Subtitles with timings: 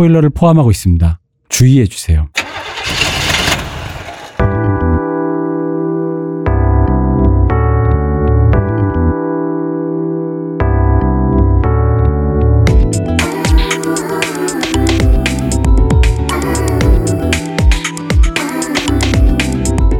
[0.00, 1.20] 스포일러를 포함하고 있습니다.
[1.48, 2.28] 주의해 주세요.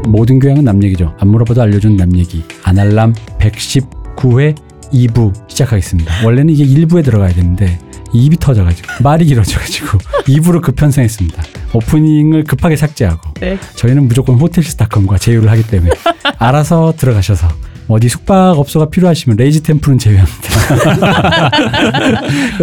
[0.06, 1.14] 모든 교양은 남 얘기죠.
[1.18, 2.42] 안 물어봐도 알려준 남 얘기.
[2.64, 4.56] 아날람 119회
[4.92, 6.26] 2부 시작하겠습니다.
[6.26, 7.78] 원래는 이게 1부에 들어가야 되는데
[8.12, 11.42] 입이 터져가지고 말이 길어져가지고 2부로 급편성했습니다.
[11.74, 13.58] 오프닝을 급하게 삭제하고 네.
[13.76, 15.92] 저희는 무조건 호텔스닷컴과 제휴를 하기 때문에
[16.38, 17.48] 알아서 들어가셔서
[17.88, 20.40] 어디 숙박업소가 필요하시면 레이지 템플은 제외합니다.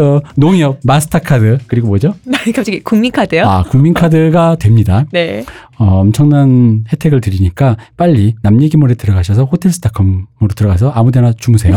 [0.02, 2.16] 어, 농협, 마스터카드 그리고 뭐죠?
[2.56, 3.44] 갑자기 국민카드요?
[3.46, 5.06] 아 국민카드가 됩니다.
[5.12, 5.44] 네.
[5.78, 11.76] 어, 엄청난 혜택을 드리니까 빨리 남 얘기몰에 들어가셔서 호텔스닷컴으로 들어가서 아무데나 주무세요.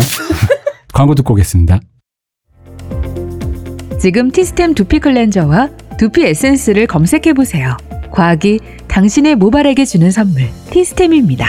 [0.93, 1.81] 광고 듣고 오겠습니다.
[4.01, 5.69] 지금 티스템 두피 클렌저와
[5.99, 7.77] 두피 에센스를 검색해 보세요.
[8.11, 8.59] 과학이
[8.89, 11.47] 당신의 모발에게 주는 선물 티스템입니다.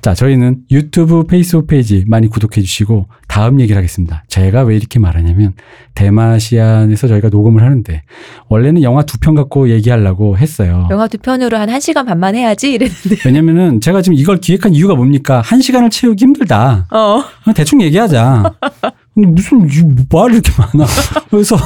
[0.00, 4.24] 자, 저희는 유튜브 페이스북 페이지 많이 구독해 주시고 다음 얘기를 하겠습니다.
[4.28, 5.52] 제가 왜 이렇게 말하냐면
[5.94, 8.02] 대마시안에서 저희가 녹음을 하는데
[8.48, 10.88] 원래는 영화 두 편 갖고 얘기하려고 했어요.
[10.90, 13.16] 영화 두 편으로 한 1시간 반만 해야지 이랬는데.
[13.26, 15.42] 왜냐면은 제가 지금 이걸 기획한 이유가 뭡니까?
[15.44, 16.86] 한 시간을 채우기 힘들다.
[16.90, 17.24] 어.
[17.54, 18.54] 대충 얘기하자.
[19.26, 20.88] 무슨 이 말이 이렇게 많아.
[21.30, 21.56] 그래서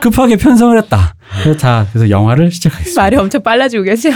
[0.00, 1.14] 급하게 편성을 했다.
[1.42, 3.00] 그래서 자, 그래서 영화를 시작하겠습니다.
[3.00, 4.14] 말이 엄청 빨라지고 계세요.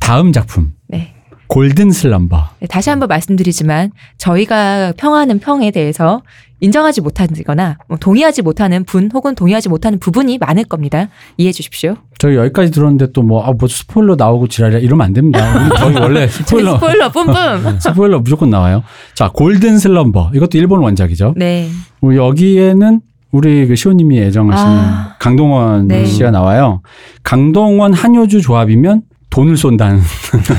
[0.00, 1.14] 다음 작품 네.
[1.46, 2.44] 골든 슬럼버.
[2.60, 6.22] 네, 다시 한번 말씀드리지만 저희가 평하는 평에 대해서
[6.62, 11.08] 인정하지 못하거나 뭐 동의하지 못하는 분 혹은 동의하지 못하는 부분이 많을 겁니다.
[11.36, 11.96] 이해해 주십시오.
[12.18, 15.76] 저희 여기까지 들었는데 또 뭐, 아, 뭐 스포일러 나오고 지랄이야 이러면 안 됩니다.
[15.76, 17.80] 저희 원래 스포일러, 스포일러 뿜뿜.
[17.80, 18.84] 스포일러 무조건 나와요.
[19.14, 20.30] 자, 골든 슬럼버.
[20.34, 21.34] 이것도 일본 원작이죠.
[21.36, 21.68] 네.
[22.00, 23.00] 우리 여기에는
[23.32, 25.16] 우리 그 시호님이 애정하시는 아.
[25.18, 26.04] 강동원 네.
[26.04, 26.80] 씨가 나와요.
[27.24, 30.00] 강동원 한효주 조합이면 돈을 쏜다는.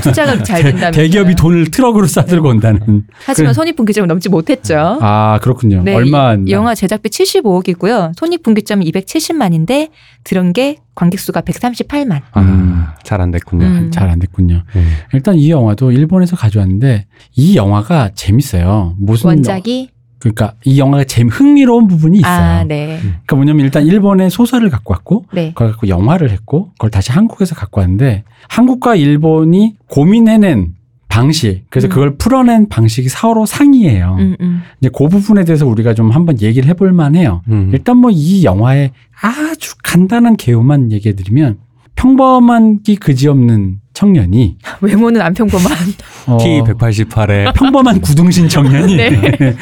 [0.02, 3.04] 투자가 잘 대- 된다면 대기업이 돈을 트럭으로 싸들고 온다는.
[3.24, 4.98] 하지만 그- 손익분기점을 넘지 못했죠.
[5.00, 5.82] 아, 그렇군요.
[5.84, 8.12] 네, 얼마 이 영화 제작비 75억이고요.
[8.18, 9.90] 손익분기점이 270만인데
[10.24, 12.20] 들은 게 관객수가 138만.
[12.36, 12.84] 음.
[13.04, 13.64] 잘안 됐군요.
[13.64, 13.90] 음.
[13.92, 14.62] 잘안 됐군요.
[14.74, 14.92] 음.
[15.12, 18.94] 일단 이 영화도 일본에서 가져왔는데 이 영화가 재밌어요.
[18.98, 19.90] 무슨 원작이
[20.24, 22.32] 그러니까 이 영화가 재미 흥미로운 부분이 있어요.
[22.32, 22.98] 아, 네.
[23.00, 25.48] 그러니까 뭐냐면 일단 일본의 소설을 갖고 왔고 네.
[25.50, 30.74] 그걸 갖고 영화를 했고 그걸 다시 한국에서 갖고 왔는데 한국과 일본이 고민해낸
[31.08, 31.90] 방식 그래서 음.
[31.90, 34.16] 그걸 풀어낸 방식이 서로 상이해요.
[34.18, 34.62] 음, 음.
[34.80, 37.42] 이제 그 부분에 대해서 우리가 좀 한번 얘기를 해볼 만해요.
[37.48, 37.70] 음.
[37.72, 38.90] 일단 뭐 이 영화의
[39.20, 41.58] 아주 간단한 개요만 얘기해드리면
[41.96, 45.72] 평범한 기 그지없는 청년이 외모는 안 평범한
[46.26, 49.10] 어, 키 188에 평범한 구둥신 청년이 네.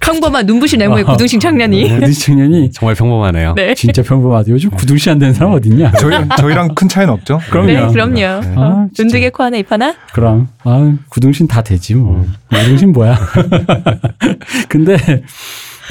[0.00, 1.12] 평범한 눈부신 외모의 어.
[1.12, 3.54] 구둥신 청년이 구둥신 청년이 정말 평범하네요.
[3.54, 3.74] 네.
[3.74, 4.50] 진짜 평범하다.
[4.50, 5.92] 요즘 구둥시 안 되는 사람 어딨냐?
[5.92, 7.40] 저희, 저희랑 큰 차이는 없죠?
[7.50, 7.66] 그럼요.
[7.66, 8.14] 네, 그럼요.
[8.14, 8.26] 네.
[8.26, 9.02] 어, 아, 진짜.
[9.04, 9.94] 눈두개 코 하나 입 하나.
[10.12, 12.24] 그럼 아 구둥신 다 되지 뭐.
[12.50, 13.18] 구둥신 뭐야?
[14.68, 14.96] 근데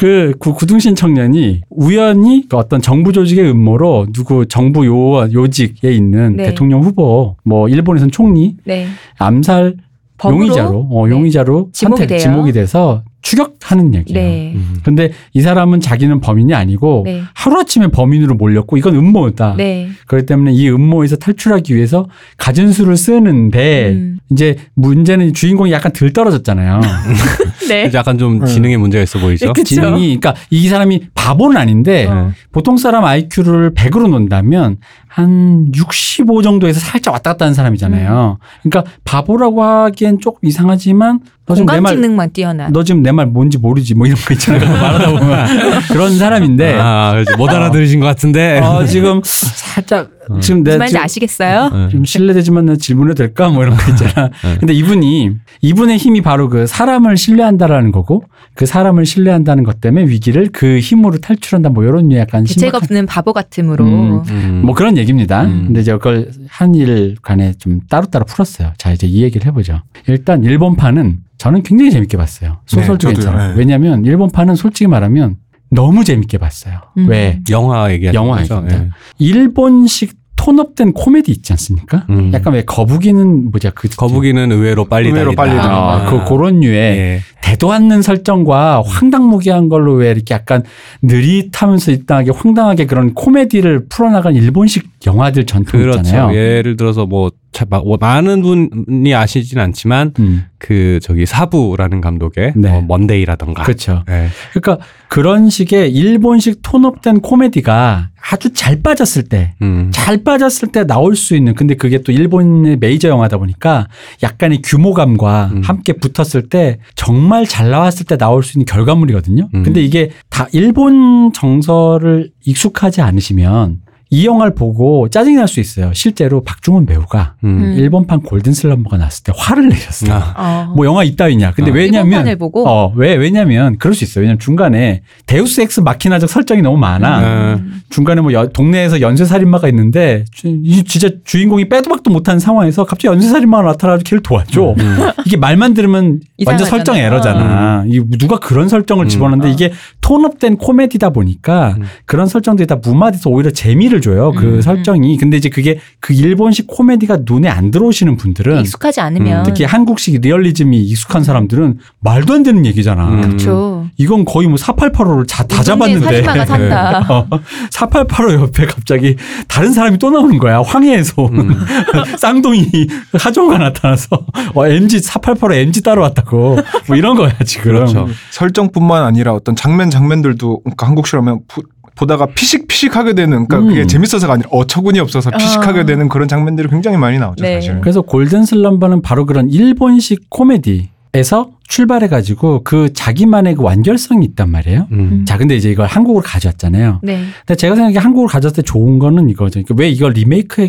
[0.01, 6.37] 그 구- 구둥신 청년이 우연히 그 어떤 정부 조직의 음모로 누구 정부 요 요직에 있는
[6.37, 6.45] 네.
[6.45, 8.87] 대통령 후보 뭐 일본에선 총리 네.
[9.19, 9.77] 암살?
[10.25, 11.13] 용의자로 어, 네.
[11.13, 12.19] 용의자로 지목이 선택 돼요.
[12.19, 14.27] 지목이 돼서 추격하는 얘기예요.
[14.29, 14.53] 네.
[14.55, 14.77] 음.
[14.83, 17.21] 근데 이 사람은 자기는 범인이 아니고 네.
[17.33, 19.55] 하루아침에 범인으로 몰렸고 이건 음모다.
[19.57, 19.89] 네.
[20.07, 24.19] 그렇기 때문에 이 음모에서 탈출하기 위해서 가진 수를 쓰는데 음.
[24.31, 26.81] 이제 문제는 주인공이 약간 들 떨어졌잖아요.
[27.69, 27.81] 네.
[27.83, 29.47] 그래서 약간 좀 지능에 문제가 있어 보이죠?
[29.47, 29.75] 그- 그쵸.
[29.75, 32.31] 지능이 그러니까 이 사람이 바보는 아닌데 어.
[32.51, 34.77] 보통 사람 IQ를 100으로 놓는다면
[35.13, 38.37] 한 65 정도에서 살짝 왔다 갔다 하는 사람이잖아요.
[38.63, 42.71] 그러니까 바보라고 하기엔 조금 이상하지만 너 지금 내 공감 말 직능만 뛰어난.
[42.71, 44.69] 너 지금 내 말 뭔지 모르지 뭐 이런 거 있잖아요.
[44.71, 45.47] 말하다 보면
[45.91, 47.35] 그런 사람인데 아, 그렇지.
[47.37, 48.59] 못 알아들으신 것 같은데.
[48.59, 50.39] 어, 지금 살짝 어.
[50.39, 51.69] 지금 내가 말인지 아시겠어요?
[51.73, 51.89] 네.
[51.89, 53.49] 좀 실례되지만 나 질문해도 될까?
[53.49, 54.29] 뭐 이런 거 있잖아.
[54.43, 54.57] 네.
[54.59, 58.23] 근데 이분이, 이분의 힘이 바로 그 사람을 신뢰한다라는 거고,
[58.53, 63.05] 그 사람을 신뢰한다는 것 때문에 위기를 그 힘으로 탈출한다, 뭐 이런 약간 대책 심각한, 없는
[63.07, 63.83] 바보 같음으로.
[63.83, 64.23] 음.
[64.29, 64.61] 음.
[64.63, 65.43] 뭐 그런 얘기입니다.
[65.43, 65.65] 음.
[65.67, 68.73] 근데 이제 그걸 한일 간에 좀 따로따로 풀었어요.
[68.77, 69.81] 자, 이제 이 얘기를 해보죠.
[70.07, 72.59] 일단 일본판은 저는 굉장히 재밌게 봤어요.
[72.65, 73.13] 소설도 네.
[73.13, 73.53] 괜찮아요.
[73.53, 73.59] 네.
[73.59, 75.37] 왜냐면 일본판은 솔직히 말하면
[75.69, 76.81] 너무 재밌게 봤어요.
[76.97, 77.07] 음.
[77.07, 77.39] 왜?
[77.49, 78.41] 영화 얘기하는 영화?
[78.41, 78.83] 얘기입니다.
[78.83, 78.89] 예.
[79.17, 82.05] 일본식 톤업된 코미디 있지 않습니까?
[82.09, 82.31] 음.
[82.33, 85.43] 약간 왜 거북이는 뭐냐 그 거북이는 의외로 빨리 의외로 달린다.
[85.43, 86.09] 빨리 아, 달린다.
[86.09, 87.21] 그 그런 류의 예.
[87.41, 90.63] 대도 않는 설정과 황당무계한 걸로 왜 이렇게 약간
[91.03, 95.99] 느릿하면서 이상하게 황당하게 그런 코미디를 풀어나간 일본식 영화들 전통 그렇죠.
[95.99, 96.35] 있잖아요.
[96.35, 97.29] 예를 들어서 뭐,
[97.69, 100.45] 뭐 많은 분이 아시진 않지만 음.
[100.61, 102.69] 그 저기 사부라는 감독의 네.
[102.69, 103.63] 뭐 먼데이라던가.
[103.63, 104.03] 그렇죠.
[104.07, 104.27] 네.
[104.53, 109.89] 그러니까 그런 식의 일본식 tone up된 코미디가 아주 잘 빠졌을 때, 음.
[109.91, 113.87] 잘 빠졌을 때 나올 수 있는 근데 그게 또 일본의 메이저 영화다 보니까
[114.21, 115.61] 약간의 규모감과 음.
[115.63, 119.49] 함께 붙었을 때 정말 잘 나왔을 때 나올 수 있는 결과물이거든요.
[119.53, 119.63] 음.
[119.63, 123.79] 근데 이게 다 일본 정서를 익숙하지 않으시면
[124.13, 125.91] 이 영화를 보고 짜증이 날 수 있어요.
[125.93, 127.61] 실제로 박중훈 배우가 음.
[127.63, 127.73] 음.
[127.77, 130.13] 일본판 골든 슬럼버가 나왔을 때 화를 내셨어요.
[130.13, 130.67] 아.
[130.69, 130.73] 어.
[130.75, 131.51] 뭐 영화 이따위냐.
[131.53, 131.73] 근데 아.
[131.73, 134.23] 왜냐면 일본판을 보고 어, 왜 왜냐면 그럴 수 있어요.
[134.23, 137.53] 왜냐면 중간에 데우스 엑스 마키나적 설정이 너무 많아.
[137.55, 137.81] 음.
[137.89, 142.83] 중간에 뭐 여- 동네에서 연쇄 살인마가 있는데 주- 이 진짜 주인공이 빼도 박도 못하는 상황에서
[142.85, 144.75] 갑자기 연쇄 살인마가 나타나서 걔를 도와줘.
[144.77, 144.97] 음.
[145.25, 146.67] 이게 말만 들으면 완전.
[146.67, 147.85] 설정 에러잖아.
[147.87, 149.09] 이 누가 그런 설정을 음.
[149.09, 149.51] 집어넣는데 어.
[149.51, 149.71] 이게
[150.01, 151.83] 톤업된 코미디다 보니까 음.
[152.05, 154.31] 그런 설정들이 다 무마돼서 오히려 재미를 줘요.
[154.31, 154.61] 그 음.
[154.61, 155.17] 설정이.
[155.17, 160.19] 근데 이제 그게 그 일본식 코미디가 눈에 안 들어오시는 분들은 익숙하지 않으면 음, 특히 한국식
[160.21, 163.07] 리얼리즘이 익숙한 사람들은 말도 안 되는 얘기잖아.
[163.09, 163.21] 음.
[163.21, 163.87] 그렇죠.
[163.97, 166.23] 이건 거의 뭐 4885를 다, 잡았는데.
[166.23, 166.99] 산다.
[167.09, 167.27] 어,
[167.71, 169.15] 4885 옆에 갑자기
[169.47, 170.61] 다른 사람이 또 나오는 거야.
[170.61, 171.55] 황해에서 온 음.
[172.17, 172.67] 쌍둥이
[173.13, 174.07] 하정우가 나타나서
[174.55, 176.57] 어, MG 4885 MG 따라왔다고
[176.87, 177.63] 뭐 이런 거야 지금.
[177.73, 178.07] 그렇죠.
[178.31, 181.63] 설정뿐만 아니라 어떤 장면 장면들도 그러니까 한국식으로면 부-
[181.95, 183.87] 보다가 피식피식하게 되는 그러니까 그게 음.
[183.87, 185.85] 재밌어서가 아니라 어처구니 없어서 피식하게 아.
[185.85, 187.55] 되는 그런 장면들이 굉장히 많이 나오죠 네.
[187.55, 187.79] 사실.
[187.81, 194.87] 그래서 골든 슬럼버는 바로 그런 일본식 코미디에서 출발해 가지고 그 자기만의 그 완결성이 있단 말이에요.
[194.91, 195.23] 음.
[195.25, 196.99] 자, 근데 이제 이걸 한국으로 가져왔잖아요.
[197.01, 197.23] 네.
[197.45, 199.61] 근데 제가 생각에 한국으로 가져왔을 때 좋은 거는 이거죠.
[199.63, 200.67] 그러니까 왜 이걸 리메이크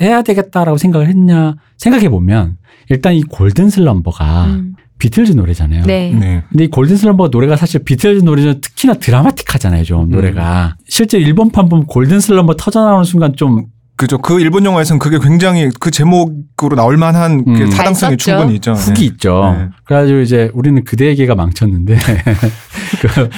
[0.00, 2.56] 해야 되겠다라고 생각을 했냐 생각해 보면
[2.88, 4.74] 일단 이 골든 슬럼버가 음.
[5.00, 5.84] 비틀즈 노래잖아요.
[5.86, 6.12] 네.
[6.14, 6.44] 네.
[6.50, 10.10] 근데 이 골든 슬럼버 노래가 사실 비틀즈 노래는 특히나 드라마틱하잖아요, 좀 음.
[10.10, 10.76] 노래가.
[10.86, 13.66] 실제 일본판 보면 골든 슬럼버 터져 나오는 순간 좀
[13.96, 14.16] 그죠.
[14.16, 17.70] 그 일본 영화에서는 그게 굉장히 그 제목으로 나올 만한 그 음.
[17.70, 18.16] 타당성이.
[18.16, 18.72] 충분히 있죠.
[18.72, 18.80] 네.
[18.80, 19.54] 훅이 있죠.
[19.58, 19.68] 네.
[19.84, 21.98] 그래가지고 이제 우리는 그대에게가 망쳤는데
[23.02, 23.28] 그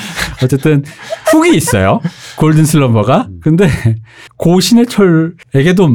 [0.44, 0.84] 어쨌든
[1.32, 2.00] hook이 있어요.
[2.36, 3.26] 골든 슬럼버가.
[3.40, 3.68] 근데
[4.36, 5.88] 고 신해철에게도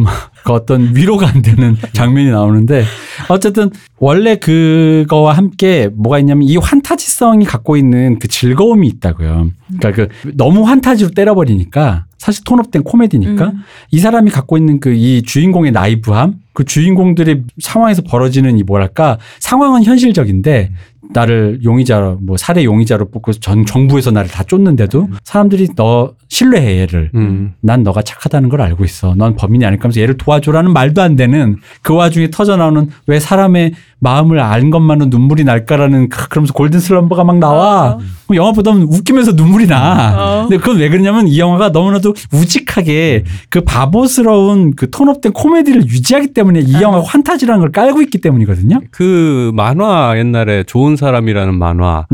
[0.48, 2.86] 그 어떤 위로가 안 되는 장면이 나오는데
[3.28, 9.52] 어쨌든 원래 그거와 함께 뭐가 있냐면 이 환타지성이 갖고 있는 그 즐거움이 있다고요.
[9.78, 13.60] 그러니까 그 너무 환타지로 때려버리니까 사실 톤업된 코미디니까 음.
[13.92, 19.84] 이 사람이 갖고 있는 그 이 주인공의 나이브함, 그 주인공들의 상황에서 벌어지는 이 뭐랄까 상황은
[19.84, 20.72] 현실적인데
[21.14, 27.12] 나를 용의자로 뭐 살해 용의자로 뽑고 전 정부에서 나를 다 쫓는데도 사람들이 너 신뢰해 얘를.
[27.16, 27.54] 음.
[27.62, 29.16] 난 너가 착하다는 걸 알고 있어.
[29.16, 33.74] 넌 범인이 아닐까 하면서 얘를 도와줘라는 말도 안 되는 그 와중에 터져 나오는 왜 사람의
[34.00, 37.94] 마음을 아는 것만으로 눈물이 날까라는 그- 그러면서 골든 슬럼버가 막 나와.
[37.94, 37.98] 어.
[38.28, 40.14] 그럼 영화 보다 보면 웃기면서 눈물이 나.
[40.18, 40.42] 어.
[40.44, 46.60] 근데 그건 왜 그러냐면 이 영화가 너무나도 우직하게 그 바보스러운 그 톤업된 코미디를 유지하기 때문에
[46.62, 46.82] 이 아.
[46.82, 48.82] 영화가 환타지라는 걸 깔고 있기 때문이거든요.
[48.92, 52.06] 그 만화 옛날에 좋은 사람이라는 만화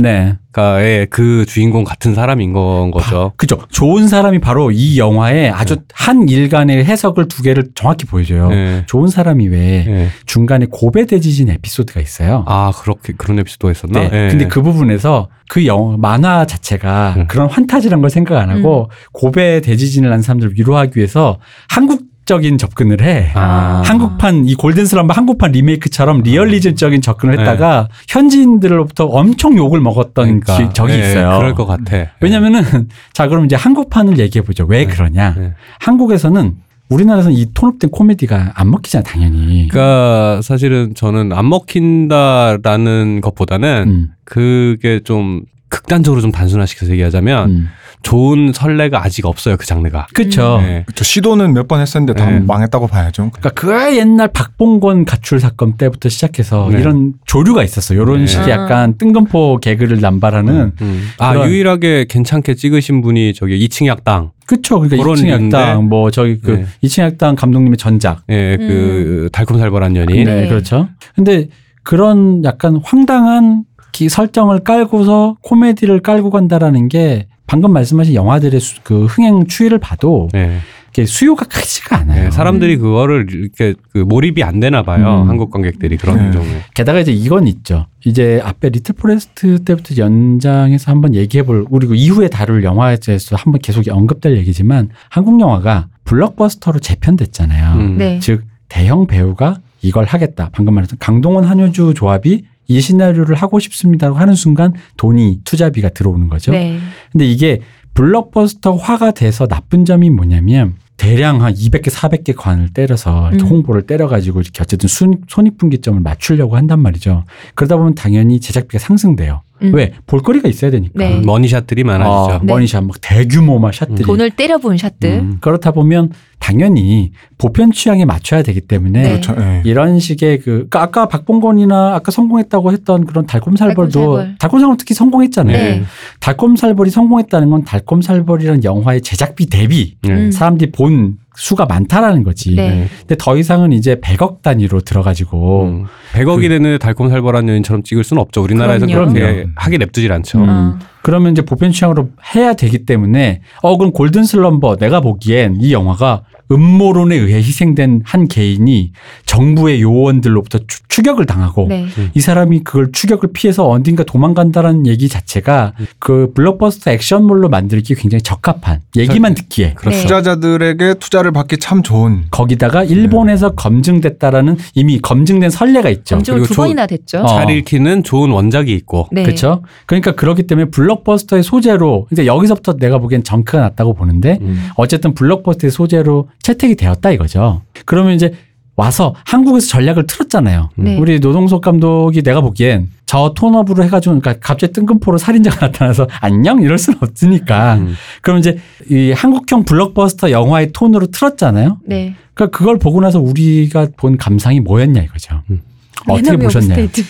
[0.53, 1.05] 가의 네.
[1.07, 3.33] 그 주인공 같은 사람인 건 거죠.
[3.35, 3.57] 그죠.
[3.69, 8.49] 좋은 사람이 바로 이 영화의 아주 한 일간의 해석을 두 개를 정확히 보여줘요.
[8.49, 8.83] 네.
[8.85, 10.07] 좋은 사람이 왜 네.
[10.25, 12.45] 중간에 고배 대지진 에피소드가 있어요.
[12.47, 13.99] 아 그렇게 그런 에피소드가 있었나?
[13.99, 14.09] 네.
[14.09, 14.27] 네.
[14.29, 17.27] 근데 그 부분에서 그 영화 만화 자체가 음.
[17.27, 22.57] 그런 환타지란 걸 생각 안 하고 고배 대지진을 난 사람들 을 위로하기 위해서 한국 적인
[22.57, 23.31] 접근을 해.
[23.35, 23.81] 아.
[23.85, 30.57] 한국판 이 골든 슬럼버 한국판 리메이크처럼 리얼리즘적인 접근을 했다가 현지인들로부터 엄청 욕을 먹었던 그러니까.
[30.57, 31.37] 기- 적이 네, 있어요.
[31.37, 32.11] 그럴 것 같아.
[32.21, 32.61] 왜냐면은
[33.13, 34.65] 자 그럼 이제 한국판을 얘기해 보죠.
[34.65, 35.35] 왜 그러냐?
[35.37, 35.53] 네.
[35.79, 36.55] 한국에서는
[36.89, 39.67] 우리나라에서는 이 톤업된 코미디가 안 먹히잖아 당연히.
[39.67, 47.69] 그러니까 사실은 저는 안 먹힌다라는 것보다는 음, 그게 좀 극단적으로 좀 단순화시켜서 얘기하자면 음.
[48.03, 50.07] 좋은 선례가 아직 없어요 그 장르가.
[50.13, 50.59] 그렇죠.
[50.61, 50.83] 네.
[50.85, 51.03] 그렇죠.
[51.03, 52.39] 시도는 몇 번 했었는데 다 네.
[52.41, 53.31] 망했다고 봐야죠.
[53.33, 56.79] 그러니까 그 옛날 박봉건 가출 사건 때부터 시작해서 네.
[56.81, 57.93] 이런 조류가 있었어.
[57.93, 58.27] 이런 네.
[58.27, 58.63] 식의 아.
[58.63, 60.73] 약간 뜬금포 개그를 남발하는.
[60.81, 61.09] 음.
[61.17, 64.31] 아 그런- 유일하게 괜찮게 찍으신 분이 저기 이층 약당.
[64.45, 64.79] 그쵸.
[64.81, 65.57] 그러니까 그런 2층 류인데.
[65.57, 66.65] 약당, 뭐 저기 그 네.
[66.83, 68.23] 2층 약당 감독님의 전작.
[68.29, 70.25] 예, 그 달콤살벌한 연인.
[70.25, 70.47] 네, 네.
[70.49, 70.89] 그렇죠.
[71.15, 71.47] 근데
[71.83, 79.05] 그런 약간 황당한 기 설정을 깔고서 코미디를 깔고 간다라는 게 방금 말씀하신 영화들의 수- 그
[79.05, 80.57] 흥행 추이를 봐도 네.
[80.91, 82.23] 이게 수요가 크지가 않아요.
[82.25, 85.21] 네, 사람들이 그거를 이렇게 그 몰입이 안 되나 봐요.
[85.23, 85.29] 음.
[85.29, 86.37] 한국 관객들이 그런 네.
[86.37, 86.61] 경우에.
[86.75, 87.85] 게다가 이제 이건 있죠.
[88.05, 93.59] 이제 앞에 리틀 포레스트 때부터 연장해서 한번 얘기해 볼, 그리고 이후에 다룰 영화에 대해서 한번
[93.61, 97.79] 계속 언급될 얘기지만 한국 영화가 블록버스터로 재편됐잖아요.
[97.79, 97.97] 음.
[97.97, 98.19] 네.
[98.19, 100.49] 즉, 대형 배우가 이걸 하겠다.
[100.51, 106.51] 방금 말했던 강동원 한효주 조합이 이 시나리오를 하고 싶습니다고 하는 순간 돈이 투자비가 들어오는 거죠.
[106.51, 106.79] 네.
[107.11, 107.61] 근데 이게
[107.93, 113.39] 블록버스터화가 돼서 나쁜 점이 뭐냐면 대량 한 200개, 400개 관을 때려서 음.
[113.41, 117.25] 홍보를 때려가지고 이렇게 어쨌든 순, 손익분기점을 맞추려고 한단 말이죠.
[117.55, 119.41] 그러다 보면 당연히 제작비가 상승돼요.
[119.63, 119.73] 음.
[119.73, 119.93] 왜?
[120.07, 120.93] 볼거리가 있어야 되니까.
[120.95, 121.21] 네.
[121.21, 122.35] money shot들이 많아지죠.
[122.35, 122.45] 어, 네.
[122.45, 124.03] money shot 막 대규모 막 shot들이.
[124.03, 125.09] 돈을 때려부은 shot들.
[125.09, 129.09] 음, 그렇다 보면 당연히 보편 취향에 맞춰야 되기 때문에 네.
[129.09, 129.35] 그렇죠.
[129.39, 129.61] 예.
[129.63, 134.35] 이런 식의 그 그러니까 아까 박봉곤이나 아까 성공했다고 했던 그런 달콤살벌도 달콤살벌.
[134.39, 135.57] 달콤살벌 특히 성공했잖아요.
[135.57, 135.83] 네.
[136.19, 140.11] 달콤살벌이 성공했다는 건 달콤살벌이라는 영화의 제작비 대비 네.
[140.11, 140.31] 음.
[140.31, 142.55] 사람들이 본 수가 많다라는 거지.
[142.55, 142.87] 네.
[142.99, 145.85] 근데 더 이상은 이제 100억 단위로 들어가지고 음.
[146.13, 148.41] 100억이 되는 달콤살벌한 여인처럼 찍을 수는 없죠.
[148.43, 149.13] 우리나라에서 그럼요.
[149.13, 149.49] 그렇게 그럼요.
[149.55, 150.39] 하기 냅두질 않죠.
[150.43, 150.79] 음.
[151.03, 151.05] 어.
[151.05, 156.23] 그러면 이제 보편 취향으로 해야 되기 때문에 어 그럼 골든 슬럼버 내가 보기엔 이 영화가
[156.51, 158.91] 음모론에 의해 희생된 한 개인이
[159.25, 161.87] 정부의 요원들로부터 추, 추격을 당하고 네.
[162.13, 168.81] 이 사람이 그걸 추격을 피해서 어딘가 도망간다라는 얘기 자체가 그 블록버스터 액션물로 만들기 굉장히 적합한
[168.95, 170.01] 얘기만 듣기에 네.
[170.01, 176.19] 투자자들에게 투자를 받기 참 좋은 거기다가 일본에서 검증됐다라는 이미 검증된 선례가 있죠.
[176.23, 177.19] 그리고 두 조- 번이나 됐죠.
[177.21, 177.27] 어.
[177.27, 179.07] 잘 읽히는 좋은 원작이 있고.
[179.11, 179.23] 네.
[179.23, 179.63] 그렇죠.
[179.87, 184.69] 그러니까 그렇기 때문에 블록 버스터의 소재로 이제 여기서부터 내가 보기엔 정크가 났다고 보는데 음.
[184.75, 187.61] 어쨌든 블록버스터의 소재로 채택이 되었다 이거죠.
[187.85, 188.33] 그러면 이제
[188.75, 190.69] 와서 한국에서 전략을 틀었잖아요.
[190.75, 190.97] 네.
[190.97, 196.79] 우리 노동석 감독이 내가 보기엔 저 톤업으로 해가지고 그러니까 갑자기 뜬금포로 살인자가 나타나서 안녕 이럴
[196.79, 197.93] 수는 없으니까 음.
[198.21, 198.57] 그럼 이제
[198.89, 201.79] 이 한국형 블록버스터 영화의 톤으로 틀었잖아요.
[201.85, 202.15] 네.
[202.33, 205.41] 그러니까 그걸 보고 나서 우리가 본 감상이 뭐였냐 이거죠.
[205.51, 205.61] 음.
[206.07, 206.49] 어떻게?
[206.49, 207.03] 스테이트.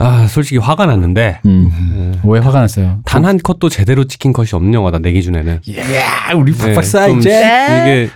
[0.00, 2.18] 아, 솔직히 화가 났는데 음.
[2.24, 2.98] 왜 화가 났어요?
[3.04, 5.60] 단 한 컷도 제대로 찍힌 컷이 없는 영화다 내 기준에는.
[5.76, 8.10] 야 우리 네, 박사 좀 이제 이게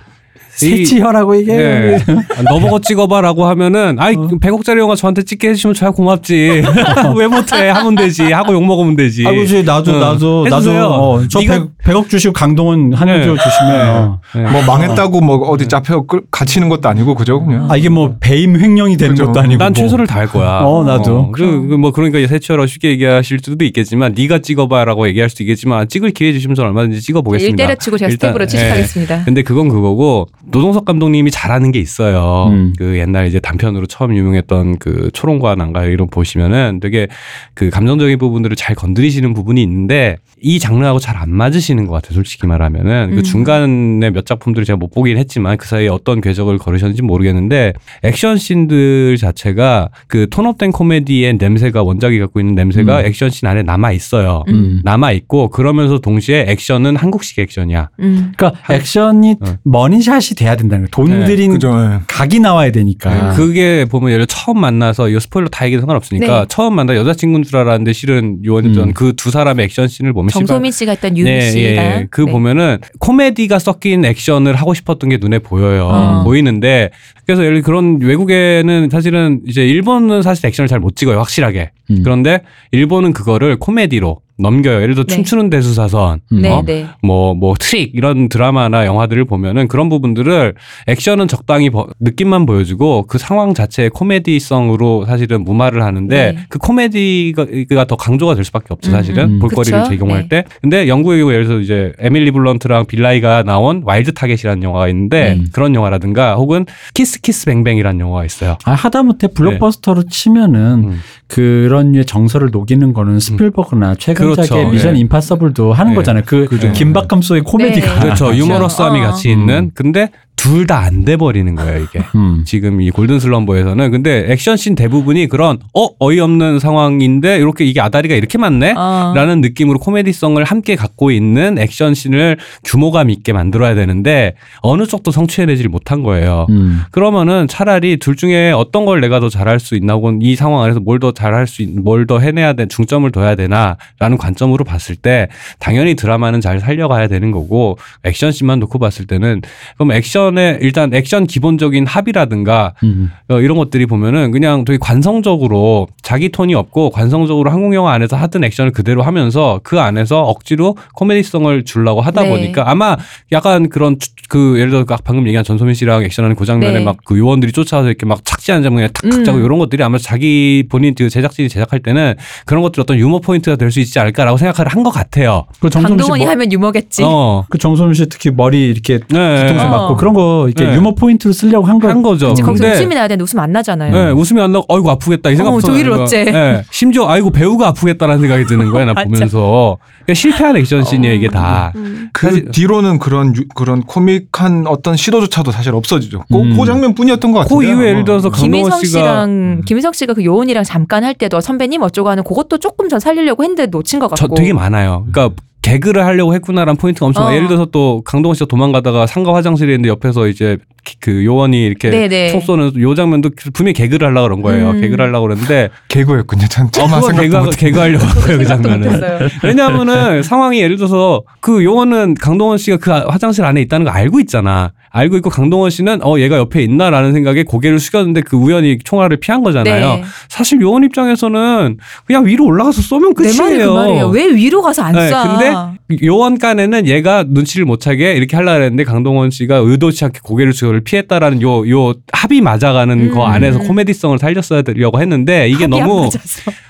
[0.57, 1.99] 세 치 혀라고 이게 예.
[2.37, 4.29] 아, 너 보고 찍어봐라고 하면은 아이 어.
[4.29, 6.63] 100억짜리 영화 저한테 찍게 해주시면 저야 고맙지
[7.17, 10.01] 왜 못해 하면 되지 하고 욕 먹으면 되지 아, 그지 나도 응.
[10.01, 10.85] 나도 나도 해주세요.
[10.85, 13.37] 어, 저 네가- 100, 억 주시고 강동원 한효주 네.
[13.43, 14.21] 주시면 어.
[14.35, 14.43] 네.
[14.51, 18.59] 뭐 망했다고 뭐 어디 잡혀 끌- 갇히는 것도 아니고 그죠 그냥 아 이게 뭐 배임
[18.59, 19.27] 횡령이 되는 그죠.
[19.27, 19.83] 것도 아니고 난 뭐.
[19.83, 20.61] 최선을 다할 거야.
[20.63, 21.31] 어, 나도.
[21.33, 25.89] 그, 그뭐 그러니까 세 치 혀라 쉽게 얘기하실 수도 있겠지만 네가 찍어봐라고 얘기할 수도 있겠지만
[25.89, 27.57] 찍을 기회 주시면 저는 얼마든지 일 찍어보겠습니다.
[27.57, 28.47] 때려치고 제가 일단, 스텝으로 예.
[28.47, 29.25] 취직하겠습니다.
[29.25, 32.49] 근데 그건 그거고 노동석 감독님이 잘하는 게 있어요.
[32.51, 32.73] 음.
[32.79, 37.09] 그 옛날 이제 단편으로 처음 유명했던 그 초롱과 나인가 이런 보시면은 되게
[37.55, 42.15] 그 감정적인 부분들을 잘 건드리시는 부분이 있는데 이 장르하고 잘 안 맞으시는 것 같아요.
[42.15, 43.17] 솔직히 말하면은 음.
[43.17, 47.73] 그 중간에 몇 작품들을 제가 못 보긴 했지만 그 사이에 어떤 궤적을 걸으셨는지 모르겠는데
[48.03, 53.07] 액션 씬들 자체가 그 톤업된 코미디의 냄새가 원작이 갖고 있는 냄새가 음.
[53.07, 54.45] 액션 씬 안에 남아 있어요.
[54.49, 54.81] 음.
[54.85, 57.89] 남아 있고 그러면서 동시에 액션은 한국식 액션이야.
[58.01, 58.33] 음.
[58.37, 59.55] 그러니까 액션이 어.
[59.63, 61.09] 머니샷이 돼야 된다는 거예요.
[61.09, 62.01] 돈 네, 들인 그죠 예.
[62.07, 63.33] 각이 나와야 되니까.
[63.35, 66.47] 그게 보면 예를 들어 처음 만나서 이거 스포일러 다 얘기해도 상관없으니까 네.
[66.49, 68.95] 처음 만나 여자친구인 줄 알았는데 실은 요원이던 음.
[68.95, 72.07] 그두 사람의 액션 씬을 보면 정소민 씨가 했던 유미 네, 씨랑 예.
[72.11, 72.33] 그 네.
[72.33, 75.87] 보면은 코미디가 섞인 액션을 하고 싶었던 게 눈에 보여요.
[75.91, 76.25] 어.
[76.25, 76.91] 보이는데
[77.27, 81.19] 그래서 예를 들어 그런 외국에는 사실은 이제 일본은 사실 액션을 잘 못 찍어요.
[81.19, 81.71] 확실하게.
[81.91, 82.01] 음.
[82.03, 82.41] 그런데
[82.73, 84.83] 일본은 그거를 코미디로 넘겨요.
[84.83, 85.15] 예를 들어 네.
[85.15, 86.43] 춤추는 대수사선, 음.
[86.43, 86.63] 네, 어?
[86.67, 86.87] 네.
[87.03, 90.55] 뭐, 뭐, 트릭, 이런 드라마나 영화들을 보면은 그런 부분들을
[90.89, 96.39] 액션은 적당히 버- 느낌만 보여주고 그 상황 자체의 코미디성으로 사실은 무마를 하는데 네.
[96.49, 99.25] 그 코미디가 더 강조가 될 수밖에 없죠, 사실은.
[99.25, 99.39] 음, 음.
[99.39, 99.91] 볼거리를 그쵸?
[99.91, 100.29] 제공할 네.
[100.29, 100.45] 때.
[100.61, 105.35] 근데 영국의 경우 예를 들어서 이제 에밀리 블런트랑 빌 나이가 나온 와일드 타겟이라는 영화가 있는데
[105.35, 105.47] 음.
[105.53, 108.57] 그런 영화라든가 혹은 키스 키스 뱅뱅이라는 영화가 있어요.
[108.65, 111.01] 아, 하다못해 블록버스터로 치면은 음.
[111.27, 114.71] 그런 류의 정서를 녹이는 거는 스필버그나 최근작의 그렇죠.
[114.71, 115.01] 미션 네.
[115.01, 115.97] 임파서블도 하는 네.
[115.97, 116.23] 거잖아요.
[116.27, 116.71] 그 그죠.
[116.73, 117.95] 긴박감 속의 코미디가.
[117.95, 118.01] 네.
[118.01, 118.25] 그렇죠.
[118.27, 118.37] 그렇죠.
[118.37, 119.03] 유머러스함이 어.
[119.05, 119.41] 같이 음.
[119.41, 119.71] 있는.
[119.75, 122.01] 근데 둘 다 안 돼 버리는 거예요, 이게.
[122.17, 122.43] 음.
[122.45, 128.37] 지금 이 골든 슬럼버에서는 근데 액션씬 대부분이 그런 어 어이없는 상황인데 이렇게 이게 아다리가 이렇게
[128.37, 129.13] 많네 어.
[129.15, 136.03] 라는 느낌으로 코미디성을 함께 갖고 있는 액션씬을 규모감 있게 만들어야 되는데 어느 쪽도 성취해내질 못한
[136.03, 136.47] 거예요.
[136.51, 136.83] 음.
[136.91, 140.81] 그러면은 차라리 둘 중에 어떤 걸 내가 더 잘할 수 있나 혹은 이 상황 안에서
[140.81, 145.29] 뭘 더 잘할 수 있, 뭘더 해내야 돼, 중점을 둬야 되나라는 관점으로 봤을 때
[145.59, 149.41] 당연히 드라마는 잘 살려가야 되는 거고 액션씬만 놓고 봤을 때는
[149.77, 153.11] 그럼 액션에 일단 액션 기본적인 합이라든가 음.
[153.29, 158.45] 어, 이런 것들이 보면은 그냥 되게 관성적으로 자기 톤이 없고 관성적으로 한국 영화 안에서 하던
[158.45, 162.29] 액션을 그대로 하면서 그 안에서 억지로 코미디성을 주려고 하다 네.
[162.29, 162.97] 보니까 아마
[163.33, 166.85] 약간 그런 추- 그 예를 들어 방금 얘기한 전소민 씨랑 액션하는 그 장면에 네.
[166.85, 169.25] 막그 요원들이 쫓아와서 이렇게 막 착지 한 장면에 탁탁 음.
[169.25, 172.15] 자고 이런 것들이 아마 자기 본인 그 제작진이 제작할 때는
[172.47, 175.47] 그런 것들 어떤 유머 포인트가 될 수 있지 않을까라고 생각을 한 것 같아요.
[175.61, 177.03] 그 강동원이 뭐- 하면 유머겠지.
[177.05, 177.45] 어.
[177.49, 179.41] 그 정소민 씨 특히 머리 이렇게 네.
[179.43, 179.69] 뒤통수 어.
[179.69, 180.77] 맞고 그런 거 이렇게 네.
[180.77, 181.89] 유머 포인트로 쓰려고 한 거.
[181.89, 182.31] 한 거죠.
[182.31, 183.93] 이제 거기서 근데 웃음이 나야 되는데 웃음 안 나잖아요.
[183.93, 185.53] 네, 웃음이 안 나고 아이고 아프겠다 이 생각.
[185.55, 186.25] 어, 조이를 어째.
[186.25, 188.95] 네, 심지어 아이고 배우가 아프겠다라는 생각이 드는 거야 나.
[189.05, 191.73] 보면서 그러니까 실패한 액션 씬이에요 이게 다.
[191.77, 192.11] 음.
[192.13, 196.25] 그 사실- 뒤로는 그런 유- 그런 코믹한 어떤 시도조차도 사실 없어지죠.
[196.31, 196.57] 그, 음.
[196.59, 197.59] 그 장면뿐이었던 것 같아요.
[197.59, 199.63] 그 이후에 예를 들어서 강동원 김의성 씨가 씨랑 음.
[199.67, 203.67] 김희성 씨가 그 요원이랑 잠깐 할 때도 선배님 어쩌고 하는 그것도 조금 전 살리려고 했는데
[203.67, 204.35] 놓친 것저 같고.
[204.37, 205.07] 되게 많아요.
[205.11, 207.33] 그러니까 개그를 하려고 했구나라는 포인트가 엄청 어.
[207.33, 210.65] 예를 들어서 또 강동원 씨가 도망가다가 상가 화장실에 있는데 옆에서 이제 기-
[211.01, 212.31] 그 요원이 이렇게 네네.
[212.31, 214.71] 총 쏘는 요 장면도 분명히 개그를 하려고 그런 거예요.
[214.71, 214.81] 음.
[214.81, 216.47] 개그를 하려고 그랬는데 개그였군요.
[216.49, 217.57] 전 어, 그거 개그 못.
[217.57, 219.01] 개그 하려고 한 거예요 그 장면은.
[219.43, 224.73] 왜냐하면은 상황이 예를 들어서 그 요원은 강동원 씨가 그 화장실 안에 있다는 거 알고 있잖아.
[224.91, 229.43] 알고 있고 강동원 씨는 어 얘가 옆에 있나라는 생각에 고개를 숙였는데 그 우연히 총알을 피한
[229.43, 229.87] 거잖아요.
[229.97, 230.05] 네.
[230.29, 233.69] 사실 요원 입장에서는 그냥 위로 올라가서 쏘면 내 말이 끝이에요.
[233.71, 234.09] 그 말이에요.
[234.09, 235.39] 왜 위로 가서 안 네, 쏴?
[235.39, 240.53] 근데 요원 간에는 얘가 눈치를 못 차게 이렇게 하려고 했는데 강동원 씨가 의도치 않게 고개를
[240.53, 243.15] 숙여 를 피했다라는 요, 요 합이 맞아가는 음.
[243.15, 246.11] 거 안에서 코미디성을 살렸어야 되려고 했는데 이게 너무.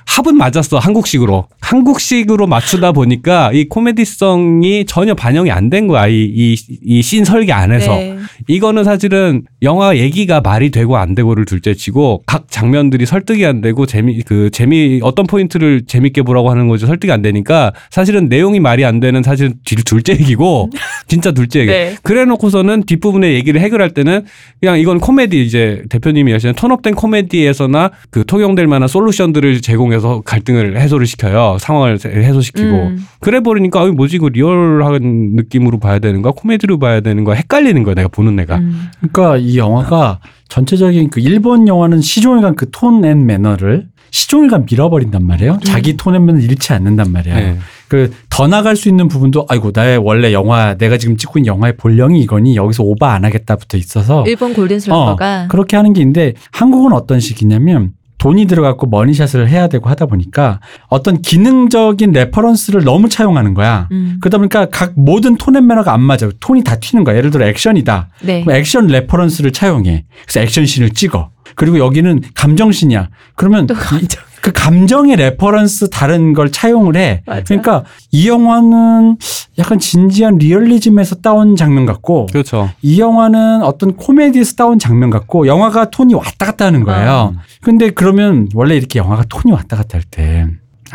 [0.07, 7.53] 합은 맞았어 한국식으로 한국식으로 맞추다 보니까 이 코미디성이 전혀 반영이 안 된 거야 이이이씬 설계
[7.53, 8.17] 안에서 네.
[8.49, 14.21] 이거는 사실은 영화 얘기가 말이 되고 안 되고를 둘째치고 각 장면들이 설득이 안 되고 재미
[14.23, 19.01] 그 재미 어떤 포인트를 재밌게 보라고 하는 거지 설득이 안 되니까 사실은 내용이 말이 안
[19.01, 20.71] 되는 사실 뒤 둘째 얘기고
[21.09, 21.71] 진짜 둘째 얘기.
[21.71, 21.97] 네.
[22.03, 24.27] 그래놓고서는 뒷부분의 얘기를 해결할 때는
[24.61, 30.23] 그냥 이건 코미디 이제 대표님이 하시는 tone up된 코미디에서나 그 통용될 만한 solution들을 제공해 서
[30.25, 31.57] 갈등을 해소를 시켜요.
[31.61, 32.69] 상황을 해소시키고.
[32.69, 33.07] 음.
[33.21, 35.01] 그래 버리니까 아 뭐지 이거 리얼한
[35.37, 38.57] 느낌으로 봐야 되는가 코미디로 봐야 되는가 헷갈리는 거야 내가 보는 내가.
[38.59, 38.91] 음.
[39.13, 45.59] 그러니까 이 영화가 전체적인 그 일본 영화는 시종일관 그 tone and manner를 시종일관 밀어버린단 말이에요.
[45.65, 47.35] 자기 tone and manner 잃지 않는단 말이야.
[47.35, 47.59] 네.
[47.89, 52.21] 그더 나갈 수 있는 부분도 아이고 나의 원래 영화 내가 지금 찍고 있는 영화의 본령이
[52.21, 56.93] 이거니 여기서 오버 안 하겠다부터 있어서 일본 골든 어, 슬럼버가 그렇게 하는 게 있는데 한국은
[56.93, 57.93] 어떤 식이냐면
[58.25, 63.87] 돈이 들어갔고 money shot을 해야 되고 하다 보니까 어떤 기능적인 reference를 너무 차용하는 거야.
[63.93, 64.17] 음.
[64.23, 66.31] 그러다 보니까 각 모든 tone and manner가 안 맞아.
[66.41, 67.17] 톤이 다 튀는 거야.
[67.19, 68.09] 예를 들어 액션이다.
[68.23, 68.43] 네.
[68.43, 70.07] 그럼 액션 reference를 차용해.
[70.25, 71.33] 그래서 액션씬을 찍어.
[71.55, 73.09] 그리고 여기는 감정씬이야.
[73.37, 74.23] 그러면 또 이- 감정.
[74.45, 77.23] 그 감정의 reference 다른 걸 차용을 해.
[77.25, 77.41] 맞아.
[77.45, 79.17] 그러니까 이 영화는
[79.57, 82.69] 약간 진지한 리얼리즘에서 따온 장면 같고 그렇죠.
[82.83, 87.35] 이 영화는 어떤 코미디에서 따온 장면 같고 영화가 톤이 왔다 갔다 하는 거예요.
[87.63, 90.47] 근데 그러면 원래 이렇게 영화가 톤이 왔다 갔다 할 때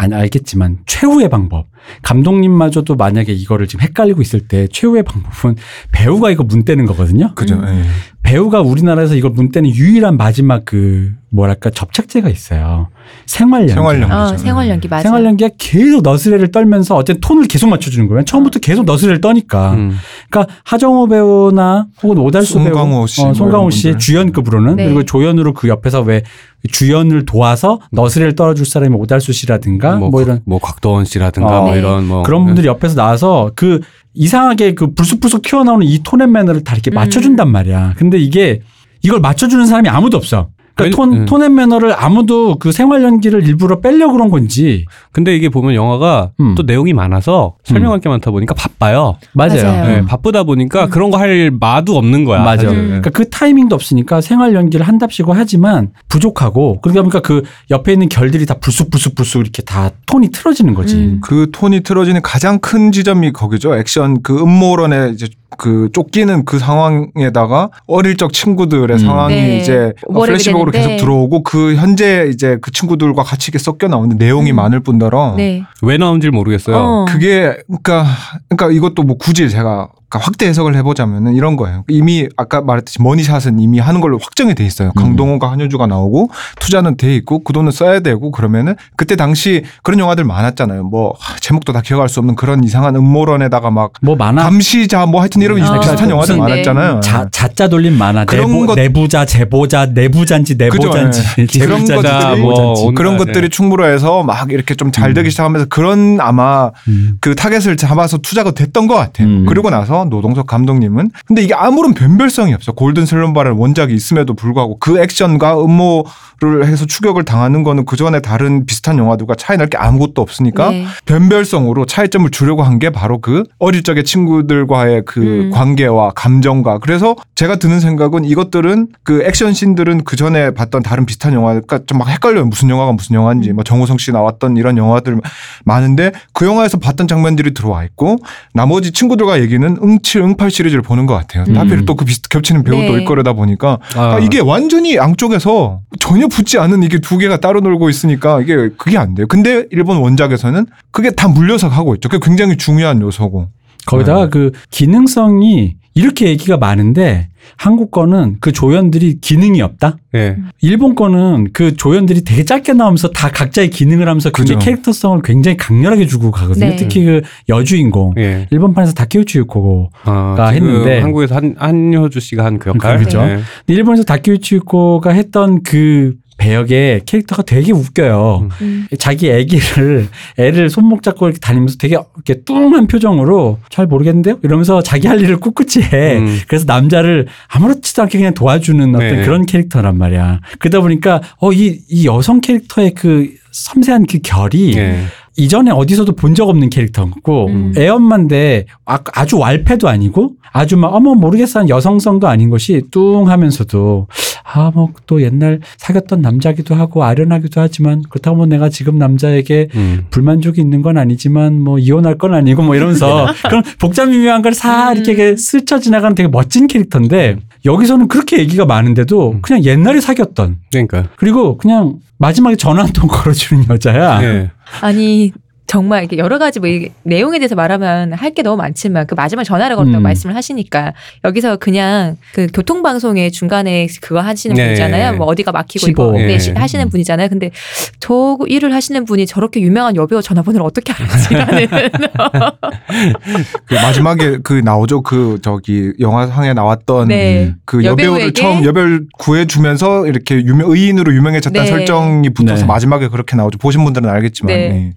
[0.02, 1.66] 아니 알겠지만 최후의 방법
[2.04, 5.58] 감독님마저도 만약에 이거를 지금 헷갈리고 있을 때 최후의 방법은
[5.92, 7.34] 배우가 이거 문 떼는 거거든요.
[7.36, 7.56] 그죠.
[7.56, 7.66] 음.
[7.68, 7.84] 예.
[8.24, 12.88] 배우가 우리나라에서 이걸 문 떼는 유일한 마지막 그 뭐랄까 접착제가 있어요.
[13.26, 13.74] 생활 연기.
[13.74, 14.14] 생활 연기.
[14.14, 14.38] 어, 그죠.
[14.38, 15.04] 생활 연기 맞아.
[15.04, 18.24] 생활 연기가 계속 너스레를 떨면서 어쨌든 톤을 계속 맞춰주는 거예요.
[18.24, 19.74] 처음부터 계속 너스레를 떠니까.
[19.74, 19.98] 음.
[20.30, 24.00] 그러니까 하정우 배우나 혹은 오달수 송강호 배우, 씨 어, 뭐 송강호 이런 씨 분들.
[24.00, 24.86] 주연급으로는 네.
[24.86, 26.24] 그리고 조연으로 그 옆에서 왜
[26.68, 31.64] 주연을 도와서 너스레를 떨어줄 사람이 오달수 씨라든가 뭐, 뭐, 이런 뭐 곽도원 씨라든가 어.
[31.64, 31.80] 뭐 네.
[31.80, 33.80] 이런 뭐 그런 분들이 옆에서 나와서 그
[34.14, 36.96] 이상하게 그 불쑥불쑥 튀어나오는 이 톤앤 매너를 다 이렇게 음.
[36.96, 37.94] 맞춰준단 말이야.
[37.98, 38.62] 근데 이게
[39.02, 40.50] 이걸 맞춰주는 사람이 아무도 없어.
[40.80, 41.26] 그러니까 왜- 톤, 음.
[41.26, 44.86] 톤앤 매너를 아무도 그 생활 연기를 일부러 빼려고 그런 건지.
[45.12, 46.56] 근데 이게 보면 영화가 음.
[46.56, 49.18] 또 내용이 많아서 설명할 게 많다 보니까 바빠요.
[49.34, 49.64] 맞아요.
[49.64, 49.88] 맞아요.
[49.88, 50.90] 네, 바쁘다 보니까 음.
[50.90, 52.40] 그런 거 할 마도 없는 거야.
[52.44, 52.64] 맞아.
[52.64, 52.74] 사실은.
[52.84, 52.88] 음.
[52.88, 58.46] 그러니까 그 타이밍도 없으니까 생활 연기를 한답시고 하지만 부족하고 그러다 보니까 그 옆에 있는 결들이
[58.46, 60.96] 다 불쑥불쑥불쑥 이렇게 다 톤이 틀어지는 거지.
[60.96, 61.20] 음.
[61.22, 63.76] 그 톤이 틀어지는 가장 큰 지점이 거기죠.
[63.76, 68.98] 액션 그 음모론에 이제 그 쫓기는 그 상황에다가 어릴 적 친구들의 음.
[68.98, 69.58] 상황이 네.
[69.58, 70.94] 이제 오버랩이 플래시백으로 되는데.
[70.94, 74.56] 계속 들어오고 그 현재 이제 그 친구들과 같이 이렇게 섞여 나오는 내용이 음.
[74.58, 75.64] 많을 뿐더러 네.
[75.82, 76.78] 왜 나온지 모르겠어요.
[76.78, 77.06] 어.
[77.06, 78.06] 그게 그러니까
[78.50, 81.84] 그러니까 이것도 뭐 굳이 제가 확대 해석을 해보자면은 이런 거예요.
[81.88, 84.90] 이미 아까 말했듯이 money shot은 이미 하는 걸로 확정이 돼 있어요.
[84.90, 84.94] 음.
[85.02, 90.24] 강동원과 한효주가 나오고 투자는 돼 있고 그 돈은 써야 되고 그러면은 그때 당시 그런 영화들
[90.24, 90.84] 많았잖아요.
[90.84, 94.44] 뭐 하, 제목도 다 기억할 수 없는 그런 이상한 음모론에다가 막뭐 많아.
[94.44, 97.02] 감시자 뭐 하여튼 이런 아, 비슷한 영화들 많았잖아요.
[97.02, 98.26] 자, 자자 돌림 많아.
[98.26, 101.22] 그런 내부, 것- 내부자, 제보자, 내부자인지 내보자인지.
[101.36, 101.60] 그죠, 예.
[101.66, 102.74] 그런 것들이 뭐.
[102.74, 103.26] 온- 그런 네.
[103.26, 107.18] 것들이 충분해서 막 이렇게 좀 잘 되기 시작하면서 그런 아마 음.
[107.22, 109.28] 그 타겟을 잡아서 투자가 됐던 것 같아요.
[109.28, 109.46] 음.
[109.48, 112.72] 그리고 나서 노동석 감독님은 근데 이게 아무런 변별성이 없어.
[112.74, 118.66] 골든 슬럼버라는 원작이 있음에도 불구하고 그 액션과 음모를 해서 추격을 당하는 거는 그 전에 다른
[118.66, 120.86] 비슷한 영화들과 차이 날 게 아무것도 없으니까 네.
[121.06, 125.52] 변별성으로 차이점을 주려고 한 게 바로 그 어릴 적의 친구들과의 그 음.
[125.52, 131.34] 관계와 감정과 그래서 제가 드는 생각은 이것들은 그 액션 씬들은 그 전에 봤던 다른 비슷한
[131.34, 135.20] 영화가 좀 막 헷갈려요 무슨 영화가 무슨 영화인지 뭐 정우성 씨 나왔던 이런 영화들
[135.66, 138.16] 많은데 그 영화에서 봤던 장면들이 들어와 있고
[138.54, 141.46] 나머지 친구들과 얘기는 응칠 응팔 시리즈를 보는 것 같아요.
[141.48, 141.58] 음.
[141.58, 143.00] 하필 또그 비슷 겹치는 배우도 네.
[143.00, 147.90] 일거려다 보니까 아, 아, 이게 완전히 양쪽에서 전혀 붙지 않은 이게 두 개가 따로 놀고
[147.90, 149.28] 있으니까 이게 그게 안 돼요.
[149.28, 152.10] 근데 일본 원작에서는 그게 다 물려서 하고 있죠.
[152.10, 153.48] 그게 굉장히 중요한 요소고.
[153.86, 154.30] 거기다가 네.
[154.30, 159.98] 그 기능성이 이렇게 얘기가 많은데 한국 거는 그 조연들이 기능이 없다.
[160.16, 160.38] 예.
[160.62, 164.66] 일본 거는 그 조연들이 되게 짧게 나오면서 다 각자의 기능을 하면서 굉장히 그죠.
[164.66, 166.68] 캐릭터성을 굉장히 강렬하게 주고 가거든요.
[166.68, 166.76] 네.
[166.78, 168.48] 특히 그 여주인공 예.
[168.52, 171.00] 일본판에서 다케우치 유코고 아, 했는데.
[171.02, 172.98] 한국에서 한 한효주 씨가 한 그 역할.
[172.98, 173.22] 그렇죠.
[173.68, 178.40] 일본에서 다케우치 유코가 했던 그 배역의 캐릭터가 되게 웃겨요.
[178.42, 178.50] 음.
[178.62, 178.88] 음.
[178.98, 185.08] 자기 애기를 애를 손목 잡고 이렇게 다니면서 되게 이렇게 뚱한 표정으로 잘 모르겠는데요 이러면서 자기
[185.08, 186.18] 할 일을 꿋꿋이 해.
[186.18, 186.40] 음.
[186.48, 189.24] 그래서 남자를 아무렇지도 않게 그냥 도와주는 어떤 네.
[189.24, 190.40] 그런 캐릭터란 말이야.
[190.58, 195.04] 그러다 보니까 어이 이 여성 캐릭터의 그 섬세한 그 결이 예.
[195.38, 197.74] 이전에 어디서도 본 적 없는 캐릭터고 음.
[197.78, 204.08] 애엄마인데 아- 아주 왈패도 아니고 아주 막 어머 모르겠어 한 여성성도 아닌 것이 뚱하면서도
[204.44, 210.06] 아 뭐 또 옛날 사귀었던 남자기도 하고 아련하기도 하지만 그렇다고 뭐 내가 지금 남자에게 음.
[210.10, 215.12] 불만족이 있는 건 아니지만 뭐 이혼할 건 아니고 뭐 이러면서 그런 복잡미묘한 걸 사 이렇게
[215.14, 219.40] 이렇게 스쳐 지나가는 되게 멋진 캐릭터인데 여기서는 그렇게 얘기가 많은데도 음.
[219.42, 221.06] 그냥 옛날에 사귀었던 그러니까.
[221.18, 224.22] 그리고 그냥 마지막에 전화 한 통 걸어주는 여자야.
[224.24, 224.52] 예.
[224.82, 225.32] 아니
[225.70, 226.68] 정말 이게 여러 가지 뭐
[227.04, 230.04] 내용에 대해서 말하면 할 게 너무 많지만 그 마지막 전화를 걸었다고 음.
[230.04, 230.94] 말씀을 하시니까
[231.26, 234.66] 여기서 그냥 그 교통 방송의 중간에 그거 하시는 네.
[234.66, 235.14] 분이잖아요.
[235.18, 236.04] 뭐 어디가 막히고 시보.
[236.10, 236.40] 이거 네, 네.
[236.40, 237.28] 시- 하시는 분이잖아요.
[237.30, 237.52] 근데
[238.00, 241.68] 저 일을 하시는 분이 저렇게 유명한 여배우 전화번호를 어떻게 알지라는
[243.66, 245.02] 그 마지막에 그 나오죠.
[245.04, 247.56] 그 저기 영화상에 나왔던 네.
[247.66, 248.34] 그 여배우를?
[248.34, 251.70] 처음 여배우를 구해 주면서 이렇게 유명 의인으로 유명해졌다는 네.
[251.70, 252.68] 설정이 붙어서 네.
[252.68, 253.58] 마지막에 그렇게 나오죠.
[253.60, 254.56] 보신 분들은 알겠지만.
[254.56, 254.70] 네.
[254.70, 254.94] 네.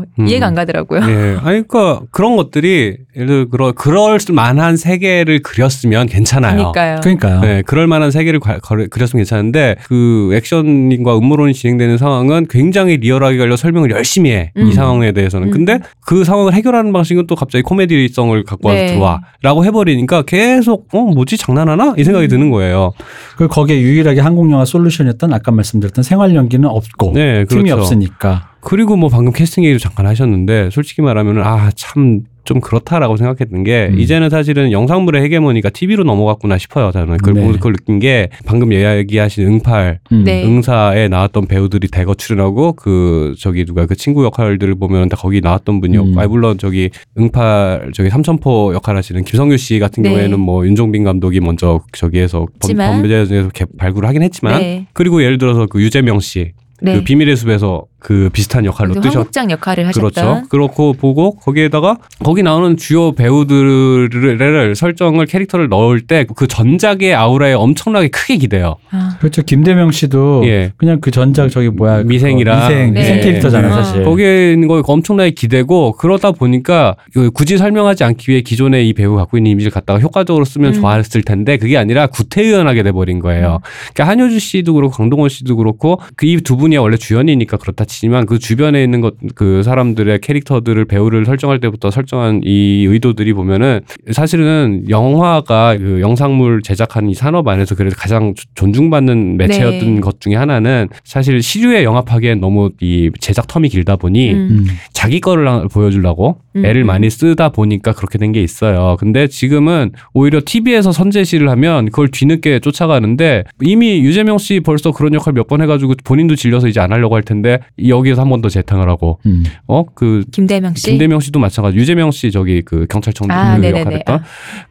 [0.00, 0.26] 그래서 음.
[0.28, 1.00] 이해가 안 가더라고요.
[1.08, 1.36] 예.
[1.42, 6.72] 아니, 그러니까 그런 것들이 예를 들어 그럴, 그럴 만한 세계를 그렸으면 괜찮아요.
[6.72, 7.00] 그러니까요.
[7.00, 7.40] 그러니까요.
[7.40, 13.36] 네, 그럴 만한 세계를 과- 거- 그렸으면 괜찮은데 그 액션과 음모론이 진행되는 상황은 굉장히 리얼하게
[13.38, 14.52] 걸려 설명을 열심히 해.
[14.56, 14.66] 음.
[14.66, 15.48] 이 상황에 대해서는.
[15.48, 15.50] 음.
[15.50, 18.86] 근데 그 상황을 해결하는 방식은 또 갑자기 코미디성을 갖고 와서 네.
[18.88, 22.28] 들어와 라고 해버리니까 계속 어 뭐지 장난하나 이 생각이 음.
[22.28, 22.92] 드는 거예요.
[23.36, 27.80] 그 거기에 유일하게 한국 영화 솔루션이었던 아까 말씀드렸던 생활 연기는 없고 네, 팀이 그렇죠.
[27.80, 33.64] 없으니까 그리고 뭐 방금 캐스팅 얘기도 잠깐 하셨는데 솔직히 말하면 아 참 좀 그렇다라고 생각했던
[33.64, 33.98] 게 음.
[33.98, 36.92] 이제는 사실은 영상물의 헤게모니가 TV로 넘어갔구나 싶어요.
[36.92, 37.40] 저는 그걸 네.
[37.40, 40.24] 보면서 그걸 느낀 게 방금 얘기하신 응팔 음.
[40.24, 40.44] 네.
[40.44, 45.80] 응사에 나왔던 배우들이 대거 출연하고 그 저기 누가 그 친구 역할들을 보면 다 거기 나왔던
[45.80, 46.18] 분이었고 음.
[46.18, 50.10] 아니 물론 저기 응팔 저기 삼천포 역할 하시는 김성규 씨 같은 네.
[50.10, 53.02] 경우에는 뭐 윤종빈 감독이 먼저 저기에서 했지만.
[53.02, 53.48] 범죄자에서
[53.78, 54.86] 발굴을 하긴 했지만 네.
[54.92, 57.02] 그리고 예를 들어서 그 유재명 씨그 네.
[57.04, 60.42] 비밀의 숲에서 그 비슷한 역할로 뜨셨 황국장 역할을 하셨던 그렇죠.
[60.50, 68.08] 그렇고 보고 거기에다가 거기 나오는 주요 배우들을 설정을 캐릭터를 넣을 때 그 전작의 아우라에 엄청나게
[68.08, 68.76] 크게 기대요.
[68.90, 69.42] 아, 그렇죠.
[69.42, 70.72] 김대명 씨도 예.
[70.76, 72.68] 그냥 그 전작 저기 뭐야 그거 미생이라.
[72.68, 73.00] 미생 네.
[73.00, 73.82] 미생 캐릭터잖아요 네.
[73.82, 74.04] 사실.
[74.04, 79.16] 거기에 있는 거 엄청나게 기대고 그러다 보니까 그 굳이 설명하지 않기 위해 기존의 이 배우
[79.16, 80.80] 갖고 있는 이미지를 갖다가 효과적으로 쓰면 음.
[80.80, 83.60] 좋았을 텐데 그게 아니라 구태의연하게 돼 버린 거예요.
[83.94, 87.93] 그러니까 한효주 씨도 그렇고 강동원 씨도 그렇고 그 이 두 분이 원래 주연이니까 그렇다 치
[88.00, 93.80] 지만 그 주변에 있는 것 그 사람들의 캐릭터들을 배우를 설정할 때부터 설정한 이 의도들이 보면은
[94.12, 100.00] 사실은 영화가 그 영상물 제작하는 이 산업 안에서 그래도 가장 조- 존중받는 매체였던 네.
[100.00, 104.36] 것 중에 하나는 사실 시류에 영합하기엔 너무 이 제작 텀이 길다 보니 음.
[104.50, 104.66] 음.
[104.92, 106.86] 자기 거를 하- 보여주려고 음, 애를 음.
[106.86, 108.96] 많이 쓰다 보니까 그렇게 된 게 있어요.
[108.98, 115.32] 근데 지금은 오히려 TV에서 선제시를 하면 그걸 뒤늦게 쫓아가는데 이미 유재명 씨 벌써 그런 역할
[115.34, 118.88] 몇 번 해가지고 본인도 질려서 이제 안 하려고 할 텐데 여기에서 한 번 더 재탕을
[118.88, 119.44] 하고 음.
[119.66, 120.88] 어그 김대명 씨.
[120.90, 121.76] 김대명 씨도 마찬가지.
[121.76, 123.66] 유재명 씨 저기 그 경찰청 아, 그.
[123.68, 124.22] 역할했던 아.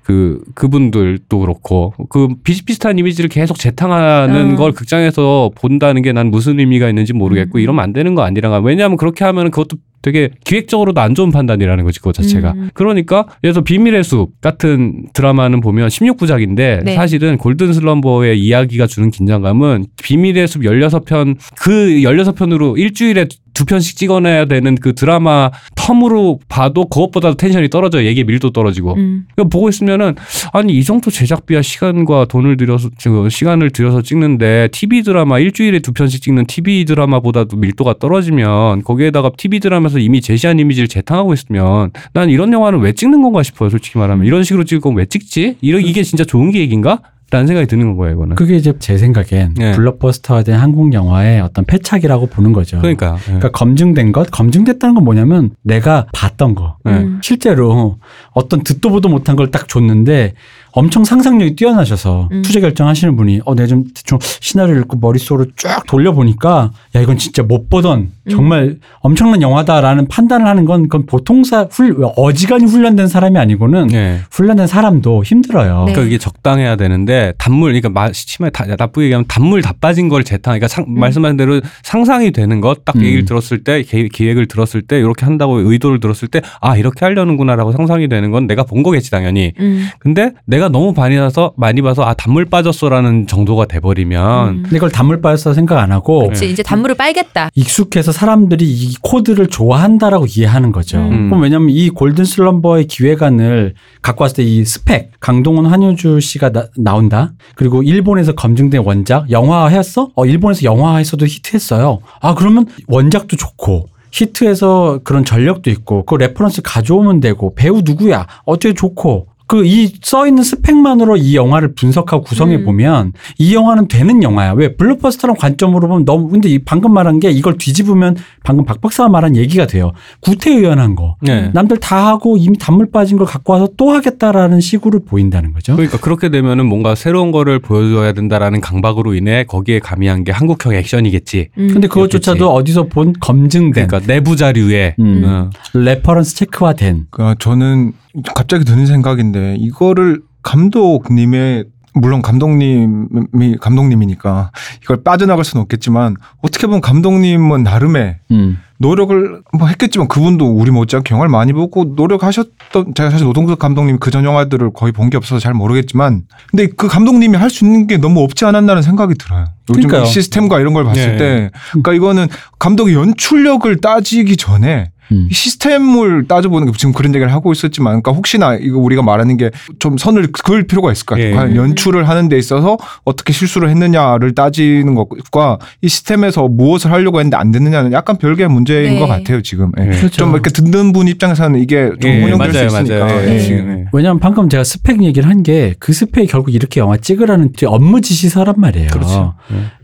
[0.03, 4.55] 그 그분들도 그렇고 그 비슷비슷한 이미지를 계속 재탕하는 음.
[4.55, 7.61] 걸 극장에서 본다는 게 난 무슨 의미가 있는지 모르겠고 음.
[7.61, 11.99] 이러면 안 되는 거 아니라 왜냐하면 그렇게 하면 그것도 되게 기획적으로도 안 좋은 판단이라는 거지
[11.99, 12.69] 그거 자체가 음.
[12.75, 16.93] 그러니까 들어서 비밀의 숲 같은 드라마는 보면 16부작인데 네.
[16.93, 24.45] 사실은 골든 슬럼버의 이야기가 주는 긴장감은 비밀의 숲 16편 그 16편으로 일주일에 두 편씩 찍어내야
[24.45, 28.05] 되는 그 드라마 텀으로 봐도 그것보다 텐션이 떨어져요.
[28.05, 28.95] 얘기 밀도 떨어지고.
[28.95, 29.25] 음.
[29.35, 30.15] 그러니까 보고 있으면은
[30.51, 35.93] 아니 이 정도 제작비와 시간과 돈을 들여서 저 시간을 들여서 찍는데 TV 드라마 일주일에 두
[35.93, 42.29] 편씩 찍는 TV 드라마보다도 밀도가 떨어지면 거기에다가 TV 드라마에서 이미 제시한 이미지를 재탕하고 있으면 난
[42.29, 43.69] 이런 영화는 왜 찍는 건가 싶어요.
[43.69, 45.57] 솔직히 말하면 이런 식으로 찍을 거면 왜 찍지?
[45.61, 46.99] 이런 이게 진짜 좋은 계획인가?
[47.33, 48.35] 라는 생각이 드는 거예요, 이거는.
[48.35, 49.71] 그게 이제 제 생각엔 네.
[49.71, 52.77] 블록버스터화된 한국 영화의 어떤 패착이라고 보는 거죠.
[52.77, 53.15] 그러니까.
[53.21, 53.25] 예.
[53.25, 56.77] 그러니까 검증된 것, 검증됐다는 건 뭐냐면 내가 봤던 거.
[56.85, 56.91] 네.
[56.91, 57.19] 음.
[57.23, 57.97] 실제로
[58.33, 60.33] 어떤 듣도 보도 못한 걸 딱 줬는데
[60.73, 62.41] 엄청 상상력이 뛰어나셔서 음.
[62.41, 67.43] 투자 결정하시는 분이 어 내가 좀 대충 시나리오 읽고 머릿속으로 쫙 돌려보니까 야 이건 진짜
[67.43, 68.29] 못 보던 음.
[68.29, 74.19] 정말 엄청난 영화다라는 판단을 하는 건 그건 보통 사 훌, 어지간히 훈련된 사람이 아니고는 예.
[74.31, 75.85] 훈련된 사람도 힘들어요.
[75.85, 75.93] 네.
[75.93, 80.23] 그러니까 이게 적당해야 되는데 단물 그러니까 마, 심하게 다, 나쁘게 얘기하면 단물 다 빠진 걸
[80.23, 80.99] 재탕 그러니까 상, 음.
[80.99, 83.03] 말씀하신 대로 상상이 되는 것딱 음.
[83.03, 87.73] 얘기를 들었을 때 계, 기획을 들었을 때 이렇게 한다고 의도를 들었을 때 아 이렇게 하려는구나라고
[87.73, 89.87] 상상이 되는 건 내가 본 거겠지 당연히 음.
[89.99, 94.63] 근데 내가 너무 많이 봐서 많이 봐서 아 단물 빠졌어라는 정도가 돼버리면 음.
[94.63, 97.49] 근데 이걸 단물 빠졌어 생각 안 하고 그치 이제 단물을 빨겠다.
[97.55, 100.99] 익숙해서 사람들이 이 코드를 좋아한다라고 이해하는 거죠.
[100.99, 101.29] 음.
[101.29, 106.95] 그럼 왜냐면 이 골든 슬럼버의 기획안을 갖고 왔을 때 이 스펙 강동원 한효주 씨가 나,
[106.95, 110.09] 온다 그리고 일본에서 검증된 원작 영화화했어?
[110.15, 111.99] 어 일본에서 영화화했어도 히트했어요.
[112.21, 118.73] 아 그러면 원작도 좋고 히트해서 그런 전력도 있고 그 reference 가져오면 되고 배우 누구야 어떻게
[118.73, 122.65] 좋고 그 이 써 있는 스펙만으로 이 영화를 분석하고 구성해 음.
[122.65, 124.53] 보면 이 영화는 되는 영화야.
[124.53, 129.09] 왜 블록버스터랑 관점으로 보면 너무 근데 이 방금 말한 게 이걸 뒤집으면 방금 박 박사가
[129.09, 129.91] 말한 얘기가 돼요.
[130.21, 131.17] 구태의연한 거.
[131.21, 131.51] 네.
[131.53, 135.75] 남들 다 하고 이미 단물 빠진 걸 갖고 와서 또 하겠다라는 식으로 보인다는 거죠.
[135.75, 141.49] 그러니까 그렇게 되면은 뭔가 새로운 거를 보여줘야 된다라는 강박으로 인해 거기에 가미한 게 한국형 액션이겠지.
[141.57, 141.69] 음.
[141.71, 145.23] 근데 그것조차도 어디서 본 검증된 그러니까 내부 자료에 음.
[145.25, 145.49] 어.
[145.73, 147.93] reference check화된 그러니까 저는
[148.35, 154.51] 갑자기 드는 생각인데 이거를 감독님의 물론 감독님이 감독님이니까
[154.83, 158.57] 이걸 빠져나갈 수는 없겠지만 어떻게 보면 감독님은 나름의 음.
[158.79, 164.25] 노력을 뭐 했겠지만 그분도 우리 못지않게 영화를 많이 보고 노력하셨던 제가 사실 노동석 감독님 그전
[164.25, 168.21] 영화들을 거의 본 게 없어서 잘 모르겠지만 근데 그 감독님이 할 수 있는 게 너무
[168.21, 169.45] 없지 않았나는 생각이 들어요.
[169.69, 171.17] 요즘 시스템과 이런 걸 봤을 예.
[171.17, 175.27] 때 그러니까 이거는 감독의 연출력을 따지기 전에 음.
[175.29, 179.49] 이 시스템을 따져보는 게 지금 그런 얘기를 하고 있었지만 그러니까 혹시나 이거 우리가 말하는 게
[179.79, 181.31] 좀 선을 그을 필요가 있을 것 같아요.
[181.31, 181.35] 예.
[181.35, 187.35] 과연 연출을 하는 데 있어서 어떻게 실수를 했느냐를 따지는 것과 이 시스템에서 무엇을 하려고 했는데
[187.37, 188.99] 안 됐느냐는 약간 별개의 문제인 네.
[188.99, 189.71] 것 같아요 지금.
[189.79, 189.83] 예.
[189.85, 189.89] 예.
[189.89, 190.09] 그렇죠.
[190.17, 193.05] 좀 이렇게 듣는 분 입장에서는 이게 좀 예, 혼용될 맞아요, 수 있으니까.
[193.05, 193.19] 맞아요.
[193.29, 193.33] 예.
[193.33, 193.49] 예.
[193.51, 193.85] 예.
[193.91, 197.99] 왜냐하면 방금 제가 스펙 얘기를 한 게 그 스펙이 결국 이렇게 영화 찍으라는 뒤 업무
[198.01, 198.89] 지시서란 말이에요.
[198.91, 199.33] 그렇죠.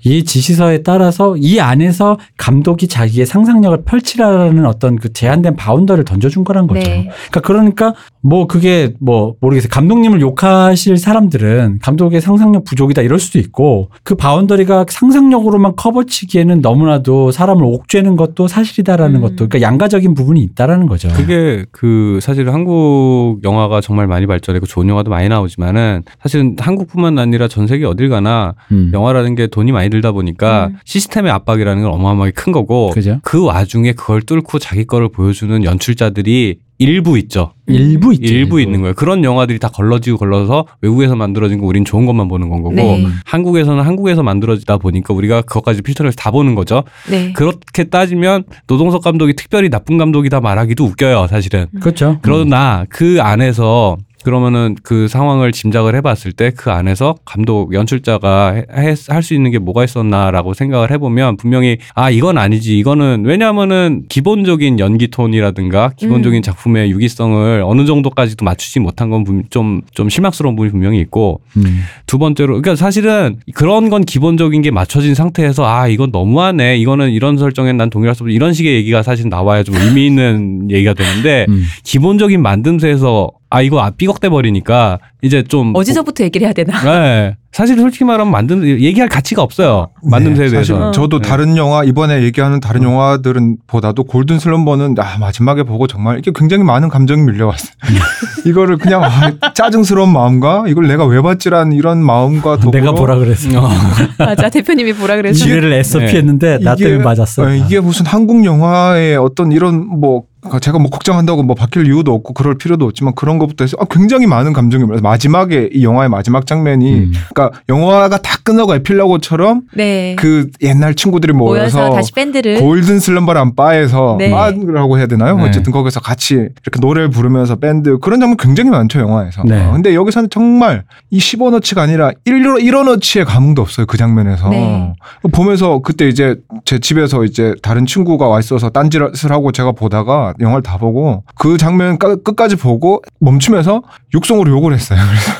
[0.06, 0.10] 예.
[0.10, 6.68] 이 지시서에 따라서 이 안에서 감독이 자기의 상상력을 펼치라는 어떤 그 제한된 바운더를 던져준 거란
[6.68, 6.82] 거죠.
[6.82, 7.10] 네.
[7.32, 9.70] 그러니까 그러니까 뭐 그게 뭐 모르겠어요.
[9.70, 17.64] 감독님을 욕하실 사람들은 감독의 상상력 부족이다 이럴 수도 있고 그 boundary가 상상력으로만 커버치기에는 너무나도 사람을
[17.64, 19.22] 옥죄는 것도 사실이다라는 음.
[19.22, 21.10] 것도 그러니까 양가적인 부분이 있다라는 거죠.
[21.10, 27.48] 그게 그 사실 한국 영화가 정말 많이 발전했고 좋은 영화도 많이 나오지만은 사실은 한국뿐만 아니라
[27.48, 28.92] 전 세계 어딜 가나 음.
[28.94, 30.78] 영화라는 게 돈이 많이 들다 보니까 음.
[30.86, 33.19] 시스템의 압박이라는 건 어마어마하게 큰 거고 그죠?
[33.23, 37.52] 그 와중에 그걸 뚫고 자기 거를 보여주는 연출자들이 일부 있죠.
[37.67, 38.34] 일부 있죠.
[38.34, 38.93] 일부 있는 거예요.
[38.93, 43.06] 그런 영화들이 다 걸러지고 걸러서 외국에서 만들어진 거 우린 좋은 것만 보는 건 거고 네.
[43.25, 46.84] 한국에서는 한국에서 만들어지다 보니까 우리가 그것까지 필터를 다 보는 거죠.
[47.10, 47.34] 네.
[47.34, 51.67] 그렇게 따지면 노동석 감독이 특별히 나쁜 감독이다 말하기도 웃겨요, 사실은.
[51.82, 52.17] 그렇죠.
[52.21, 59.34] 그러나 그 안에서 그러면은 그 상황을 짐작을 해봤을 때 그 안에서 감독 연출자가 할 수
[59.34, 65.92] 있는 게 뭐가 있었나라고 생각을 해보면 분명히 아 이건 아니지 이거는 왜냐하면은 기본적인 연기 톤이라든가
[65.98, 66.42] 기본적인 음.
[66.42, 71.82] 작품의 유기성을 어느 정도까지도 맞추지 못한 건 좀좀 실망스러운 부분이 분명히 있고 음.
[72.06, 77.38] 두 번째로 그러니까 사실은 그런 건 기본적인 게 맞춰진 상태에서 아 이건 너무하네 이거는 이런
[77.38, 81.46] 설정엔 난 동일할 수 없어 이런 식의 얘기가 사실 나와야 좀 의미 있는 얘기가 되는데
[81.50, 81.64] 음.
[81.84, 86.80] 기본적인 만듦새에서 아 이거 아 삐걱대 버리니까 이제 좀 어디서부터 얘기를 해야 되나?
[86.84, 87.36] 네.
[87.52, 91.28] 사실 솔직히 말하면 만듦 얘기할 가치가 없어요 만듦새에 네, 대해서 저도 네.
[91.28, 96.64] 다른 영화 이번에 얘기하는 다른 영화들은 보다도 골든 슬럼버는 아 마지막에 보고 정말 이게 굉장히
[96.64, 97.72] 많은 감정이 밀려왔어요.
[98.46, 103.50] 이거를 그냥 아, 짜증스러운 마음과 이걸 내가 왜 봤지란 이런 마음과 더불어 내가 보라 그랬어.
[103.60, 103.68] 어.
[104.20, 106.06] 맞아 대표님이 보라 그래서 지뢰를 애써 네.
[106.06, 107.44] 피했는데 나 이게- 때문에 맞았어.
[107.44, 110.24] 어, 이게 무슨 한국 영화의 어떤 이런 뭐
[110.62, 114.25] 제가 뭐 걱정한다고 뭐 바뀔 이유도 없고 그럴 필요도 없지만 그런 것부터 해서 아, 굉장히
[114.25, 117.12] 많은 감정이 몰려서 마지막에 이 영화의 마지막 장면이 음.
[117.34, 120.15] 그러니까 영화가 다 끝나고 에필로그처럼 네.
[120.17, 124.30] 그 옛날 친구들이 모여서 모여서 다시 밴드를 골든 슬럼버란 바에서 네.
[124.32, 125.36] 바라고 해야 되나요?
[125.38, 125.43] 네.
[125.43, 129.43] 어쨌든 거기서 같이 이렇게 노래를 부르면서 밴드 그런 장면 굉장히 많죠 영화에서.
[129.43, 129.65] 네.
[129.65, 134.49] 어, 근데 여기서는 정말 이 10원어치가 아니라 1로 1원어치의 감흥도 없어요 그 장면에서.
[134.49, 134.93] 네.
[135.34, 140.63] 보면서 그때 이제 제 집에서 이제 다른 친구가 와 있어서 딴짓을 하고 제가 보다가 영화를
[140.63, 143.82] 다 보고 그 장면 까- 끝까지 보고 멈추면서
[144.13, 145.00] 육성으로 욕을 했어요.
[145.08, 145.32] 그래서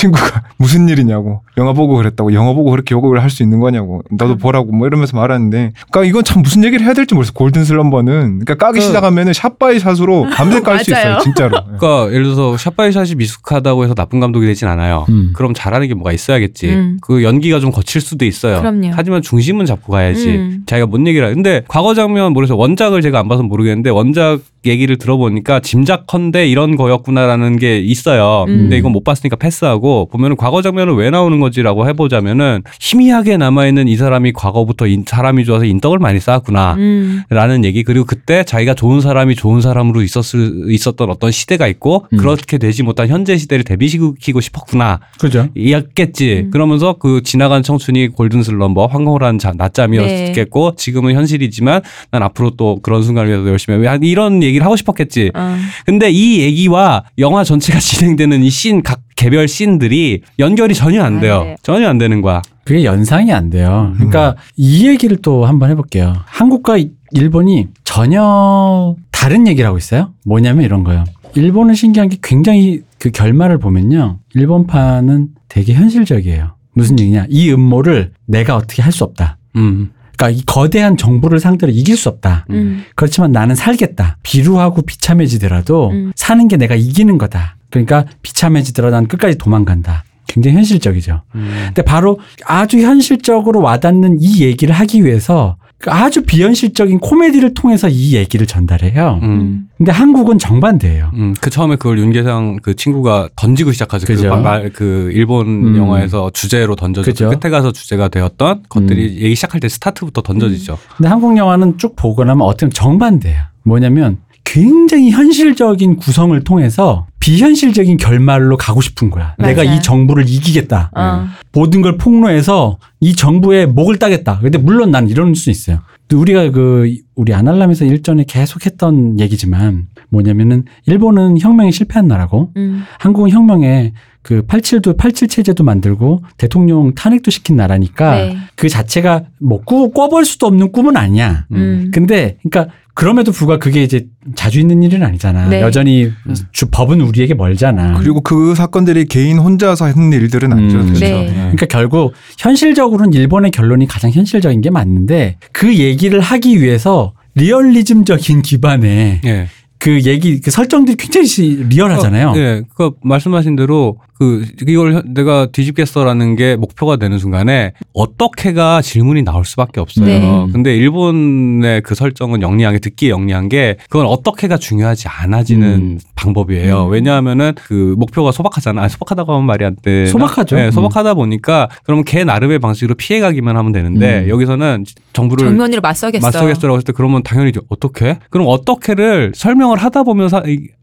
[0.00, 4.36] 친구가 무슨 일이냐고 영화 보고 그랬다고 영화 보고 그렇게 욕을 할 수 있는 거냐고 나도
[4.38, 8.54] 보라고 뭐 이러면서 말하는데 그러니까 이건 참 무슨 얘기를 해야 될지 모르겠어 골든 슬럼버는 그러니까
[8.56, 11.18] 까기 그- 시작하면은 shot by shot으로 밤새 깔 수 있어요.
[11.22, 15.06] 진짜로 그러니까 예를 들어서 shot by shot이 미숙하다고 해서 나쁜 감독이 되진 않아요.
[15.10, 15.32] 음.
[15.34, 16.70] 그럼 잘하는 게 뭐가 있어야겠지.
[16.70, 16.98] 음.
[17.02, 18.58] 그 연기가 좀 거칠 수도 있어요.
[18.60, 18.90] 그럼요.
[18.92, 20.28] 하지만 중심은 잡고 가야지.
[20.30, 20.62] 음.
[20.66, 22.56] 자기가 뭔 얘기를 하 근데 과거 장면 모르겠어.
[22.56, 28.44] 원작을 제가 안 봐서 모르겠는데 원작 얘기를 들어보니까 짐작컨대 이런 거였구나라는 게 있어요.
[28.48, 28.56] 음.
[28.58, 33.96] 근데 이건 못 봤으니까 패스하고 보면은 과거 장면은 왜 나오는 거지라고 해보자면은 희미하게 남아있는 이
[33.96, 36.74] 사람이 과거부터 인- 사람이 좋아서 인덕을 많이 쌓았구나.
[36.74, 37.22] 음.
[37.30, 42.18] 라는 얘기 그리고 그때 자기가 좋은 사람이 좋은 사람으로 있었을 있었던 어떤 시대가 있고 음.
[42.18, 45.48] 그렇게 되지 못한 현재 시대를 대비시키고 싶었구나 그죠.
[45.54, 46.50] 이었겠지 음.
[46.50, 53.02] 그러면서 그 지나간 청춘이 골든 슬럼버 황홀한 자- 낮잠이었겠고 지금은 현실이지만 난 앞으로 또 그런
[53.02, 55.56] 순간을 위해서 열심히 해 이런 얘기 를 하고 싶었겠지 어.
[55.86, 61.42] 근데 이 얘기와 영화 전체가 진행되는 이 씬 각 개별 씬들이 연결이 전혀 안안 돼요
[61.44, 61.56] 돼요.
[61.62, 63.92] 전혀 안 되는 거야 그게 연상이 안 돼요.
[63.96, 66.14] 그러니까 이 얘기를 또 한번 해볼게요.
[66.26, 70.12] 한국과 이- 일본이 전혀 다른 얘기를 하고 있어요.
[70.24, 71.04] 뭐냐면 이런 거예요.
[71.34, 74.18] 일본은 신기한 게 굉장히 그 결말을 보면요.
[74.34, 76.54] 일본판은 되게 현실적이에요.
[76.74, 77.26] 무슨 얘기냐.
[77.28, 79.36] 이 음모를 내가 어떻게 할 수 없다.
[79.56, 79.90] 음.
[80.20, 82.44] 그러니까 이 거대한 정부를 상대로 이길 수 없다.
[82.50, 82.84] 음.
[82.94, 84.18] 그렇지만 나는 살겠다.
[84.22, 86.12] 비루하고 비참해지더라도 음.
[86.14, 87.56] 사는 게 내가 이기는 거다.
[87.70, 90.04] 그러니까 비참해지더라도 난 끝까지 도망간다.
[90.26, 91.22] 굉장히 현실적이죠.
[91.34, 91.62] 음.
[91.68, 98.14] 근데 바로 아주 현실적으로 와닿는 이 얘기를 하기 위해서 그 아주 비현실적인 코미디를 통해서 이
[98.14, 99.20] 얘기를 전달해요.
[99.22, 99.68] 음.
[99.78, 101.10] 근데 한국은 정반대예요.
[101.14, 104.06] 음, 그 처음에 그걸 윤계상 그 친구가 던지고 시작하죠.
[104.06, 104.36] 그, 그죠.
[104.36, 105.76] 말, 그 일본 음.
[105.76, 107.10] 영화에서 주제로 던져져.
[107.10, 107.30] 그죠.
[107.30, 110.78] 끝에 가서 주제가 되었던 것들이 얘기 시작할 때 스타트부터 던져지죠.
[110.96, 113.50] 근데 한국 영화는 쭉 보고 나면 어떻게 보면 정반대야.
[113.62, 114.18] 뭐냐면
[114.50, 119.36] 굉장히 현실적인 구성을 통해서 비현실적인 결말로 가고 싶은 거야.
[119.38, 119.54] 맞아요.
[119.54, 120.90] 내가 이 정부를 이기겠다.
[120.96, 121.26] 어.
[121.52, 124.40] 모든 걸 폭로해서 이 정부의 목을 따겠다.
[124.40, 125.78] 근데 물론 난 이럴 수 있어요.
[126.08, 132.82] 또 우리가 그 우리 아날람에서 일전에 계속 했던 얘기지만 뭐냐면은 일본은 혁명에 실패한 나라고 음.
[132.98, 138.36] 한국은 혁명에 그 87도 87 체제도 만들고 대통령 탄핵도 시킨 나라니까 네.
[138.54, 141.46] 그 자체가 뭐 꾸, 꿔볼 수도 없는 꿈은 아니야.
[141.52, 141.90] 음.
[141.92, 145.48] 근데 그러니까 그럼에도 불구하고 그게 이제 자주 있는 일은 아니잖아.
[145.48, 145.62] 네.
[145.62, 146.12] 여전히
[146.52, 147.94] 주 법은 우리에게 멀잖아.
[147.98, 150.78] 그리고 그 사건들이 개인 혼자서 했는 일들은 아니죠.
[150.80, 150.88] 음.
[150.88, 151.08] 사실.
[151.08, 151.32] 네.
[151.32, 159.20] 그러니까 결국 현실적으로는 일본의 결론이 가장 현실적인 게 맞는데 그 얘기를 하기 위해서 리얼리즘적인 기반의
[159.24, 159.46] 예.
[159.78, 162.28] 그 얘기 그 설정들이 굉장히 시- 리얼하잖아요.
[162.30, 162.62] 어, 예.
[162.74, 169.46] 그 말씀하신 대로 그 이걸 현- 내가 뒤집겠어라는 게 목표가 되는 순간에 어떻게가 질문이 나올
[169.46, 170.04] 수밖에 없어요.
[170.04, 170.46] 네.
[170.52, 175.98] 근데 일본의 그 설정은 영리하게 듣기에 영리한 게 그건 어떻게가 중요하지 않아지는 음.
[176.16, 176.84] 방법이에요.
[176.84, 176.90] 음.
[176.90, 178.82] 왜냐하면은 그 목표가 소박하잖아.
[178.82, 180.04] 아, 소박하다고 하면 말이 안 돼.
[180.04, 180.54] 소박하죠.
[180.56, 180.70] 네, 음.
[180.70, 184.28] 소박하다 보니까 그러면 걔 나름의 방식으로 피해가기만 하면 되는데 음.
[184.28, 186.26] 여기서는 정부를 정면으로 맞서겠어.
[186.26, 188.18] 맞서겠어라고 했을 때 그러면 당연히 어떻게?
[188.28, 190.28] 그럼 어떻게를 설명을 하다 보면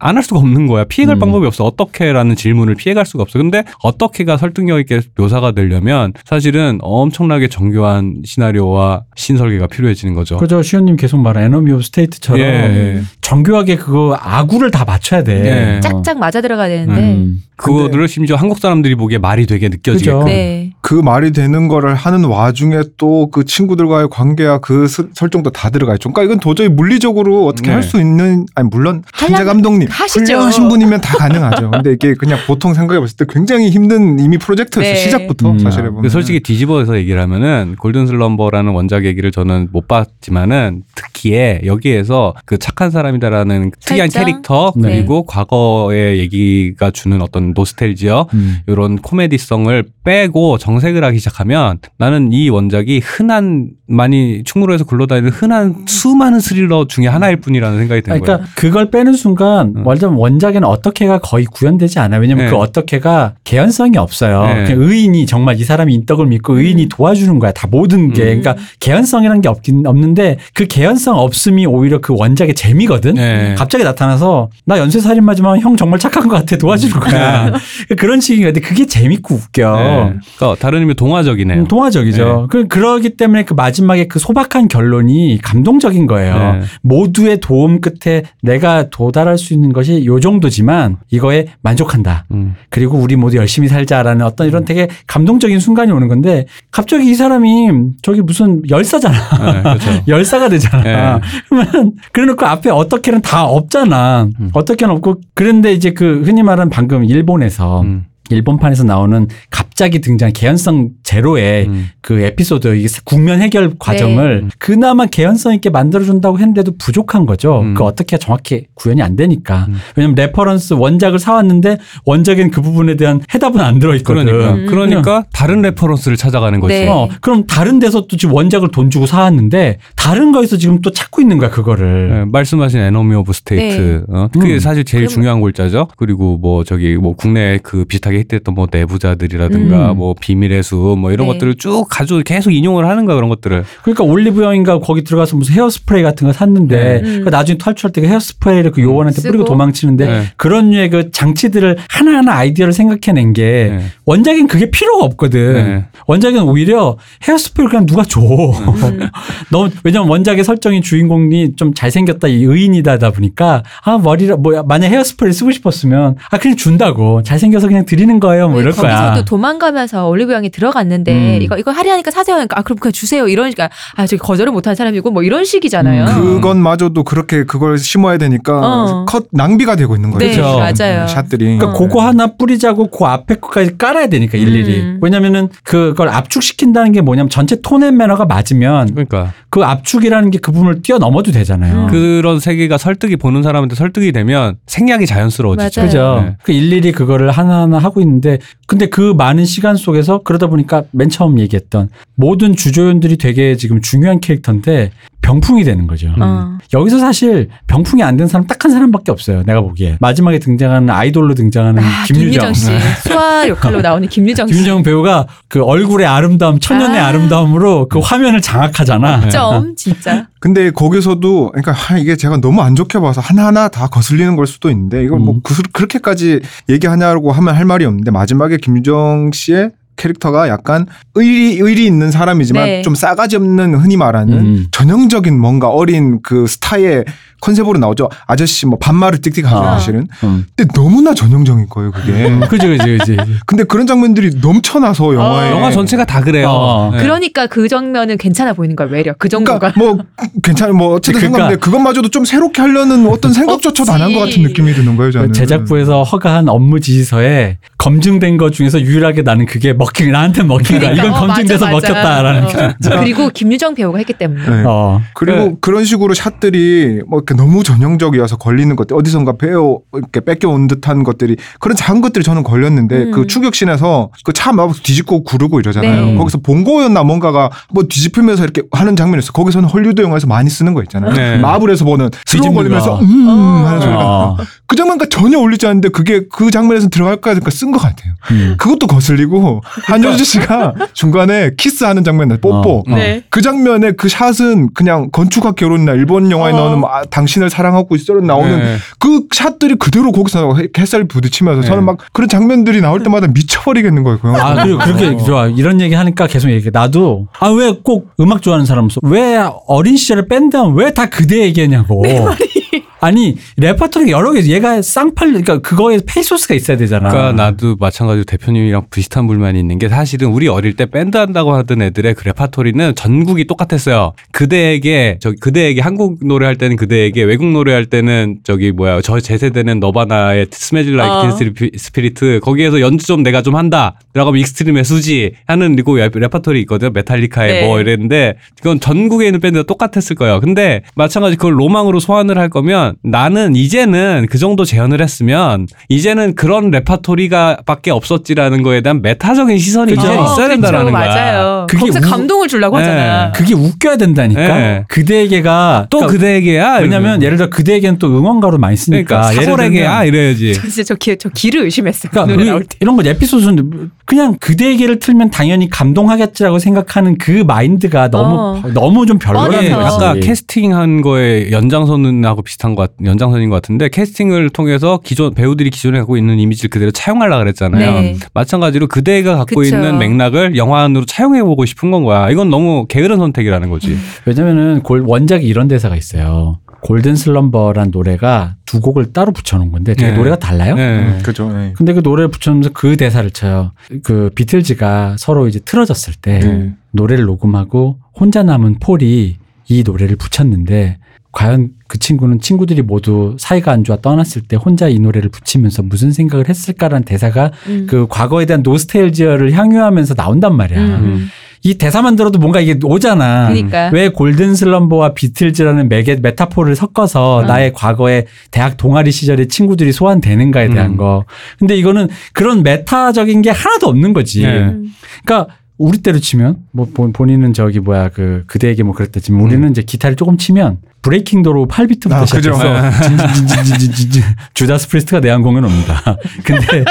[0.00, 0.82] 안 할 수가 없는 거야.
[0.82, 1.20] 피해갈 음.
[1.20, 1.62] 방법이 없어.
[1.64, 3.27] 어떻게라는 질문을 피해갈 수가 없어.
[3.32, 10.36] 근데 어떻게가 설득력 있게 묘사가 되려면 사실은 엄청나게 정교한 시나리오와 신 설계가 필요해지는 거죠.
[10.38, 10.62] 그죠.
[10.62, 13.02] 시현님 계속 말한 Enemy of State처럼 예.
[13.20, 15.76] 정교하게 그거 아구를 다 맞춰야 돼.
[15.76, 15.80] 예.
[15.80, 17.00] 짝짝 맞아 들어가야 되는데.
[17.00, 17.42] 음.
[17.56, 20.20] 그거를 심지어 한국 사람들이 보기에 말이 되게 느껴지게끔.
[20.20, 20.28] 그죠.
[20.28, 20.72] 네.
[20.80, 25.92] 그 말이 되는 거를 하는 와중에 또 그 친구들과의 관계와 그 스- 설정도 다 들어가
[25.94, 26.10] 있죠.
[26.10, 27.74] 그러니까 이건 도저히 물리적으로 어떻게 네.
[27.74, 30.20] 할수 있는 아니 물론 한재 감독님 하시죠.
[30.34, 31.70] 훌륭하신 분이면 다 가능하죠.
[31.72, 34.94] 근데 이게 그냥 보통 생각해 봤을 때 굉장히 힘든 이미 프로젝트였어요.
[34.94, 34.98] 네.
[34.98, 35.58] 시작부터 음.
[35.58, 36.02] 사실에 보면.
[36.02, 42.58] 그 솔직히 뒤집어서 얘기를 하면은 골든 슬럼버라는 원작 얘기를 저는 못 봤지만은 특히에 여기에서 그
[42.58, 44.08] 착한 사람이다라는 특이한?
[44.08, 44.96] 캐릭터 네.
[44.96, 48.58] 그리고 과거의 얘기가 주는 어떤 노스텔지어 음.
[48.66, 56.40] 이런 코미디성을 빼고 정색을 하기 시작하면 나는 이 원작이 흔한 많이 충무로에서 굴러다니는 흔한 수많은
[56.40, 58.54] 스릴러 중에 하나일 뿐이라는 생각이 드는 그러니까 거예요.
[58.54, 59.86] 그걸 빼는 순간 음.
[59.86, 62.16] 원작 원작에는 어떻게가 거의 구현되지 않아.
[62.16, 62.50] 요 왜냐면 네.
[62.50, 64.44] 그 어떻게가 자체가 개연성이 없어요.
[64.44, 64.72] 네.
[64.76, 67.52] 의인이 정말 이 사람이 인덕을 믿고 의인이 도와주는 거야.
[67.52, 68.22] 다 모든 게.
[68.34, 68.42] 음.
[68.42, 73.14] 그러니까 개연성이라는 게 없긴 없는데 그 개연성 없음이 오히려 그 원작의 재미거든.
[73.14, 73.54] 네.
[73.56, 77.52] 갑자기 나타나서 나 연쇄살인마지만 형 정말 착한 것 같아 도와주는 거야.
[77.98, 79.76] 그런 식인데 그게 재밌고 웃겨.
[79.76, 80.12] 네.
[80.36, 81.62] 그러니까 다른 의미 동화적이네요.
[81.62, 82.48] 음, 동화적이죠.
[82.50, 86.34] 그 그러기 때문에 그 마지막에 그 소박한 결론이 감동적인 거예요.
[86.34, 86.60] 네.
[86.82, 92.26] 모두의 도움 끝에 내가 도달할 수 있는 것이 요 정도지만 이거에 만족한다.
[92.32, 92.54] 음.
[92.68, 97.70] 그리고 우리 모두 열심히 살자라는 어떤 이런 되게 감동적인 순간이 오는 건데 갑자기 이 사람이
[98.02, 99.18] 저기 무슨 열사잖아.
[99.52, 99.90] 네, 그렇죠.
[100.08, 100.82] 열사가 되잖아.
[100.82, 101.20] 네.
[101.48, 104.28] 그러면 그래놓고 앞에 어떻게는 다 없잖아.
[104.40, 104.50] 음.
[104.52, 108.04] 어떻게는 없고 그런데 이제 그 흔히 말하는 방금 일본에서 음.
[108.30, 111.88] 일본판에서 나오는 갑자기 등장 개연성 제로의 음.
[112.00, 114.48] 그 에피소드 이게 국면 해결 과정을 네.
[114.58, 117.60] 그나마 개연성 있게 만들어준다고 했는데도 부족한 거죠.
[117.60, 117.74] 음.
[117.74, 119.66] 그 어떻게 정확히 구현이 안 되니까.
[119.68, 119.76] 음.
[119.96, 124.24] 왜냐면 reference 원작을 사왔는데 원작엔 그 부분에 대한 해답은 안 들어있거든.
[124.24, 124.66] 그러니까 음.
[124.66, 126.74] 그러니까 다른 reference를 찾아가는 거지.
[126.74, 126.88] 네.
[126.88, 131.20] 어, 그럼 다른 데서 또 지금 원작을 돈 주고 사왔는데 다른 거에서 지금 또 찾고
[131.20, 132.08] 있는 거야 그거를.
[132.08, 134.04] 네, 말씀하신 Enemy of State.
[134.08, 134.58] 어, 그게 음.
[134.58, 135.88] 사실 제일 중요한 골자죠.
[135.96, 139.96] 그리고 뭐 저기 뭐 국내 그 비슷하게 히트했던 뭐 내부자들이라든가 음.
[139.98, 141.32] 뭐 비밀의 숲 뭐 이런 네.
[141.34, 143.64] 것들을 쭉 가지고 계속 인용을 하는 거야 그런 것들을.
[143.82, 147.08] 그러니까 올리브영인가 거기 들어가서 무슨 헤어스프레이 같은 거 샀는데 네.
[147.18, 147.24] 음.
[147.24, 149.44] 그 나중에 탈출할 때 그 헤어스프레이를 그 요원한테 뿌리고 쓰고.
[149.44, 150.22] 도망치는데 네.
[150.36, 153.42] 그런 류의 그 장치들을 하나하나 아이디어를 생각해낸 게
[153.76, 153.84] 네.
[154.04, 155.52] 원작엔 그게 필요가 없거든.
[155.54, 155.84] 네.
[156.06, 156.96] 원작은 오히려
[157.26, 158.20] 헤어스프레이 그냥 누가 줘.
[158.20, 159.00] 음.
[159.50, 165.32] 너무 왜냐면 원작의 설정이 주인공이 좀 잘생겼다 이 의인이다다 보니까 아 머리라 뭐 만약 헤어스프레이
[165.32, 168.90] 쓰고 싶었으면 아 그냥 준다고 잘생겨서 그냥 드리는 거예요 뭐 이럴 거야.
[168.90, 171.42] 네, 거기서도 도망가면서 올리브영에 들어갔는데 음.
[171.42, 172.36] 이거 이거 할인하니까 사세요.
[172.36, 173.28] 그러니까 아 그럼 그냥 주세요.
[173.28, 176.04] 이러니까 아 저기 거절을 못하는 사람이고 뭐 이런 식이잖아요.
[176.06, 176.40] 음.
[176.40, 179.04] 그것마저도 그렇게 그걸 심어야 되니까 어.
[179.06, 180.30] 컷 낭비가 되고 있는 거예요.
[180.30, 180.58] 네, 그렇죠.
[180.58, 181.06] 맞아요.
[181.06, 181.44] 샷들이.
[181.44, 181.72] 그러니까 어.
[181.74, 184.80] 그거 하나 뿌리자고 그 앞에 거까지 깔아야 되니까 일일이.
[184.80, 184.98] 음.
[185.02, 190.80] 왜냐면은 그걸 압축시킨다는 게 뭐냐면 전체 톤앤 매너가 맞으면 그러니까 그 압축이라는 게 그 부분을
[190.80, 191.84] 뛰어넘어도 되잖아요.
[191.84, 191.86] 음.
[191.88, 195.80] 그런 세계가 설득이 보는 사람한테 설득이 되면 생략이 자연스러워지죠.
[195.80, 195.88] 맞아요.
[195.88, 196.24] 그죠.
[196.26, 196.36] 네.
[196.42, 198.38] 그 일일이 그거를 하나하나 하고 있는데
[198.68, 204.20] 근데 그 많은 시간 속에서 그러다 보니까 맨 처음 얘기했던 모든 주조연들이 되게 지금 중요한
[204.20, 204.90] 캐릭터인데
[205.22, 206.14] 병풍이 되는 거죠.
[206.20, 206.58] 어.
[206.72, 209.42] 여기서 사실 병풍이 안 된 사람 딱 한 사람밖에 없어요.
[209.44, 209.96] 내가 보기에.
[210.00, 212.52] 마지막에 등장하는 아이돌로 등장하는 아, 김유정.
[212.52, 212.66] 김유정 씨
[213.08, 214.52] 수아 역할로 나오는 김유정 씨.
[214.52, 217.06] 김유정 배우가 그 얼굴의 아름다움, 천연의 아.
[217.08, 217.12] 아.
[217.12, 219.28] 름다움으로그 화면을 장악하잖아.
[219.30, 220.26] 점 진짜.
[220.40, 224.70] 근데 거기서도 그러니까 하, 이게 제가 너무 안 좋게 봐서 하나하나 다 거슬리는 걸 수도
[224.70, 225.40] 있는데 이걸 뭐 음.
[225.42, 232.10] 그, 그렇게까지 얘기하냐고 하면 할 말이 없는데 마지막에 김유정 씨의 캐릭터가 약간 의리 의리 있는
[232.10, 232.82] 사람이지만 네.
[232.82, 234.66] 좀 싸가지 없는 흔히 말하는 음.
[234.70, 237.04] 전형적인 뭔가 어린 그 스타의
[237.40, 238.08] 컨셉으로 나오죠.
[238.26, 239.72] 아저씨 뭐 반말을 띡띡 하죠 아.
[239.78, 240.06] 사실은.
[240.24, 240.46] 음.
[240.56, 242.30] 근데 너무나 전형적인 거예요 그게.
[242.48, 243.16] 그지, 그지, 그지.
[243.46, 245.50] 근데 그런 장면들이 넘쳐나서 영화에.
[245.50, 245.56] 어.
[245.56, 246.48] 영화 전체가 다 그래요.
[246.50, 246.90] 어.
[246.92, 246.98] 네.
[247.02, 249.14] 그러니까 그 장면은 괜찮아 보이는 거야 외려.
[249.18, 249.72] 그 정도가.
[249.72, 249.98] 그러니까 뭐
[250.42, 254.42] 괜찮 뭐 어쨌든 그러니까- 상관없는데 그것마저도 좀 새롭게 하려는 어떤 생각조차도 안 한 것 같은
[254.42, 255.28] 느낌이 드는 거예요 저는.
[255.28, 260.90] 그 제작부에서 허가한 업무 지시서에 검증된 것 중에서 유일하게 나는 그게 먹힌 나한테 먹힌 거야.
[260.92, 261.88] 그러니까, 이건 어, 검증돼서 맞아, 맞아.
[261.94, 262.48] 먹혔다라는 어.
[262.48, 262.96] 게.
[262.98, 264.42] 그리고 김유정 배우가 했기 때문에.
[264.48, 264.64] 네.
[264.66, 265.00] 어.
[265.14, 271.04] 그리고 그런 식으로 샷들이 뭐 이렇게 너무 전형적이어서 걸리는 것들 어디선가 배워 이렇게 뺏겨온 듯한
[271.04, 273.10] 것들이 그런 작은 것들이 저는 걸렸는데 음.
[273.10, 276.06] 그 추격신에서 그차 막 뒤집고 구르고 이러잖아요.
[276.06, 276.16] 네.
[276.16, 279.32] 거기서 본고였나 뭔가가 뭐 뒤집히면서 이렇게 하는 장면이 있어.
[279.32, 281.12] 거기서는 헐리우드 영화에서 많이 쓰는 거 있잖아요.
[281.12, 281.38] 네.
[281.38, 283.00] 마블에서 보는 뒤집는 걸리면서 거.
[283.00, 283.66] 음 어.
[283.66, 284.36] 하는 소리가 어.
[284.66, 288.14] 그 장면과 전혀 어울리지 않는데 그게 그 장면에서 들어갈까 하니까 쓴 것 같아요.
[288.30, 288.54] 음.
[288.58, 292.94] 그것도 거슬리고 한효주 씨가 중간에 키스하는 장면 뽀뽀 어.
[292.94, 293.22] 네.
[293.30, 296.56] 그 장면에 그 샷은 그냥 건축학 결혼이나 일본 영화에 어.
[296.56, 298.76] 나오는 뭐, 아, 당신을 사랑하고 있어로 나오는 네.
[299.00, 301.84] 그 샷들이 그대로 거기서 해- 햇살 부딪히면서 저는 네.
[301.86, 304.18] 막 그런 장면들이 나올 때마다 미쳐버리겠는 거예요.
[304.20, 304.28] 그.
[304.30, 305.46] 아, 그리고 그렇게 좋아.
[305.48, 306.70] 이런 얘기 하니까 계속 얘기해.
[306.72, 311.40] 나도, 아, 왜 꼭 음악 좋아하는 사람으로서, 왜 어린 시절에 밴드 하면 왜 다 그대
[311.42, 312.02] 얘기하냐고.
[313.00, 317.10] 아니, 레퍼토리가 여러 개, 얘가 쌍팔, 그러니까 그거에 페이소스가 있어야 되잖아.
[317.10, 321.82] 그러니까 나도 마찬가지로 대표님이랑 비슷한 불만이 있는 게 사실은 우리 어릴 때 밴드 한다고 하던
[321.82, 324.14] 애들의 그 레파토리는 전국이 똑같았어요.
[324.32, 329.18] 그대에게 저 그대에게 한국 노래 할 때는 그대에게 외국 노래 할 때는 저기 뭐야 저
[329.20, 331.36] 제 세대는 너바나의 Smells Like 어.
[331.36, 333.98] Teen Spirit 거기에서 연주 좀 내가 좀 한다.
[334.14, 336.92] 라고 하면 익스트림의 수지 하는 그리고 레- 레파토리 있거든.
[336.92, 337.66] 메탈리카의 네.
[337.66, 340.40] 뭐 이랬는데 이건 전국에 있는 밴드가 똑같았을 거예요.
[340.40, 346.34] 근데 마찬가지 그걸 로망으로 소환을 할 거면 뭐냐면 나는 이제는 그 정도 재현을 했으면 이제는
[346.34, 350.06] 그런 레파토리가 밖에 없었지라는 거에 대한 메타적인 시선이 그죠.
[350.08, 351.06] 이제 어, 있어야 된다라는 거야.
[351.06, 351.66] 맞아요.
[351.68, 352.84] 그게 거기서 우- 감동을 주려고 네.
[352.84, 353.32] 하잖아.
[353.32, 354.40] 그게 웃겨야 된다니까.
[354.40, 354.84] 네.
[354.88, 356.78] 그대에게가 또 그러니까 그대에게야.
[356.78, 360.54] 왜냐면 예를 들어 그대에게는 또 응원가로 많이 쓰니까 그러니까 사골에게야 이래야지.
[360.54, 362.10] 저 진짜 저, 기, 저 기를 의심했어요.
[362.12, 362.60] 그러니까.
[362.80, 368.62] 이런 거 에피소드는 그냥 그대에게를 틀면 당연히 감동하겠지라고 생각하는 그 마인드가 너무 어.
[368.72, 369.18] 너무 좀.
[369.18, 369.72] 거지.
[369.72, 375.98] 아까 캐스팅한 거에 연장선하고 비슷한 것 같, 연장선인 것 같은데 캐스팅을 통해서 기존 배우들이 기존에
[375.98, 377.92] 갖고 있는 이미지를 그대로 차용하려고 그랬잖아요.
[378.00, 378.16] 네.
[378.34, 379.74] 마찬가지로 그대가 갖고 그쵸.
[379.74, 382.30] 있는 맥락을 영화 안으로 차용해 보고 싶은 건 거야.
[382.30, 383.96] 이건 너무 게으른 선택이라는 거지.
[384.26, 386.60] 왜냐면은 골- 원작이 이런 대사가 있어요.
[386.80, 390.16] 골든 슬럼버란 노래가 두 곡을 따로 붙여놓은 건데 되게 네.
[390.16, 390.76] 노래가 달라요.
[390.76, 390.98] 네.
[391.00, 391.50] 음, 그죠.
[391.52, 391.72] 예.
[391.76, 393.72] 근데 그 노래를 붙여놓으면서 그 대사를 쳐요.
[394.04, 396.72] 그 비틀즈가 서로 이제 틀어졌을 때 네.
[396.92, 399.36] 노래를 녹음하고 혼자 남은 폴이
[399.68, 400.98] 이 노래를 붙였는데
[401.38, 406.10] 과연 그 친구는 친구들이 모두 사이가 안 좋아 떠났을 때 혼자 이 노래를 붙이면서 무슨
[406.10, 407.86] 생각을 했을까라는 대사가 음.
[407.88, 410.80] 그 과거에 대한 노스텔지어를 향유하면서 나온단 말이야.
[410.80, 411.28] 음.
[411.62, 413.50] 이 대사만 들어도 뭔가 이게 오잖아.
[413.50, 413.90] 그러니까.
[413.92, 417.46] 왜 골든 슬럼버와 비틀즈라는 메게, 메타포를 섞어서 음.
[417.46, 420.96] 나의 과거의 대학 동아리 시절의 친구들이 소환되는가에 대한 음.
[420.96, 421.24] 거.
[421.60, 424.42] 근데 이거는 그런 메타적인 게 하나도 없는 거지.
[424.42, 424.58] 네.
[424.58, 424.92] 음.
[425.24, 429.70] 그러니까 우리 때로 치면 뭐 본- 본인은 저기 뭐야 그 그대에게 뭐 그랬다 지만 우리는
[429.70, 432.26] 이제 기타를 조금 치면 Breaking the Law 8비트부터 아.
[432.26, 434.22] 시작해서 진진진진진진
[434.54, 436.16] 주다스 프리스트가 내한 공연 옵니다.
[436.44, 436.84] 근데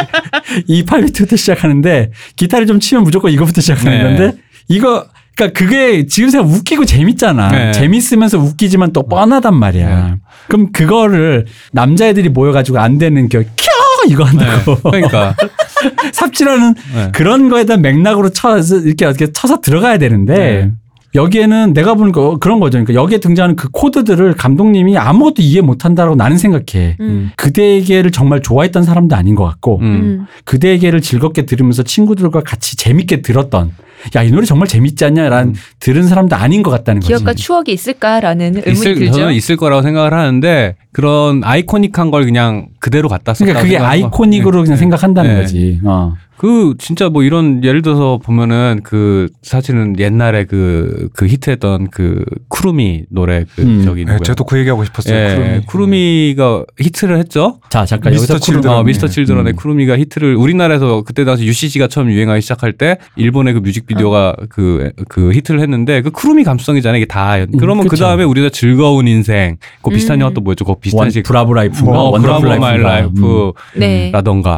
[0.68, 4.04] 이 8비트부터 시작하는데 기타를 좀 치면 무조건 이거부터 시작하는 네.
[4.04, 4.38] 건데
[4.68, 5.06] 이거
[5.36, 7.50] 그러니까 그게 지금 생각 웃기고 재밌잖아.
[7.50, 7.72] 네.
[7.72, 10.08] 재밌으면서 웃기지만 또 뻔하단 말이야.
[10.08, 10.16] 네.
[10.48, 13.68] 그럼 그거를 남자애들이 모여가지고 안 되는 겨켜
[14.08, 14.46] 이거 네.
[14.46, 15.36] 한다고 그러니까
[16.12, 17.12] 삽질하는 네.
[17.14, 20.72] 그런 거에 대한 맥락으로 쳐서 이렇게 어떻게 쳐서 들어가야 되는데 네.
[21.18, 22.78] 여기에는 내가 보는 거 그런 거죠.
[22.78, 26.96] 그러니까 여기에 등장하는 그 코드들을 감독님이 아무것도 이해 못한다라고 나는 생각해.
[27.00, 27.32] 음.
[27.36, 29.84] 그대에게를 정말 좋아했던 사람도 아닌 것 같고 음.
[29.86, 30.26] 음.
[30.46, 33.72] 그대에게를 즐겁게 들으면서 친구들과 같이 재밌게 들었던
[34.16, 35.56] 야 이 노래 정말 재밌지 않냐라는 음.
[35.80, 37.08] 들은 사람도 아닌 것 같다는 거지.
[37.08, 39.12] 기억과 추억이 있을까라는 의문이 있을 들죠.
[39.14, 43.46] 저는 있을 거라고 생각을 하는데 그런 아이코닉한 걸 그냥 그대로 갖다 썼다.
[43.52, 45.82] 그러니까 그게 iconic으로 그냥 생각한다는 거지.
[45.84, 46.14] 어.
[46.38, 53.06] 그 진짜 뭐 이런 예를 들어서 보면은 그 사실은 옛날에 그 그 히트했던 그 쿠루미
[53.10, 53.82] 노래 그 음.
[53.84, 54.18] 저기 네?
[54.24, 55.16] 저도 그 얘기하고 싶었어요.
[55.18, 55.66] 예, 쿠루미.
[55.66, 57.60] 쿠루미가 히트를 했죠.
[57.70, 58.76] 자 잠깐 미스터 여기서 쿠루- 칠드런.
[58.78, 59.14] 어, 미스터 네.
[59.14, 59.56] 칠드런의 음.
[59.56, 65.32] 쿠루미가 히트를 우리나라에서 그때 당시 UCC가 처음 유행하기 시작할 때 일본의 그 뮤직비디오가 그, 그
[65.34, 66.98] 히트를 했는데 그 쿠루미 감성이잖아요.
[66.98, 67.36] 이게 다.
[67.58, 67.90] 그러면 그쵸.
[67.90, 70.22] 그 다음에 우리가 즐거운 인생, 그 비슷한 음.
[70.22, 70.66] 영화 또 뭐였죠?
[70.66, 71.24] 그 비슷한 원 식.
[71.24, 73.28] Bravo Life가 뭐, Wonderful Bravo My Life가.
[73.28, 74.12] Life 네.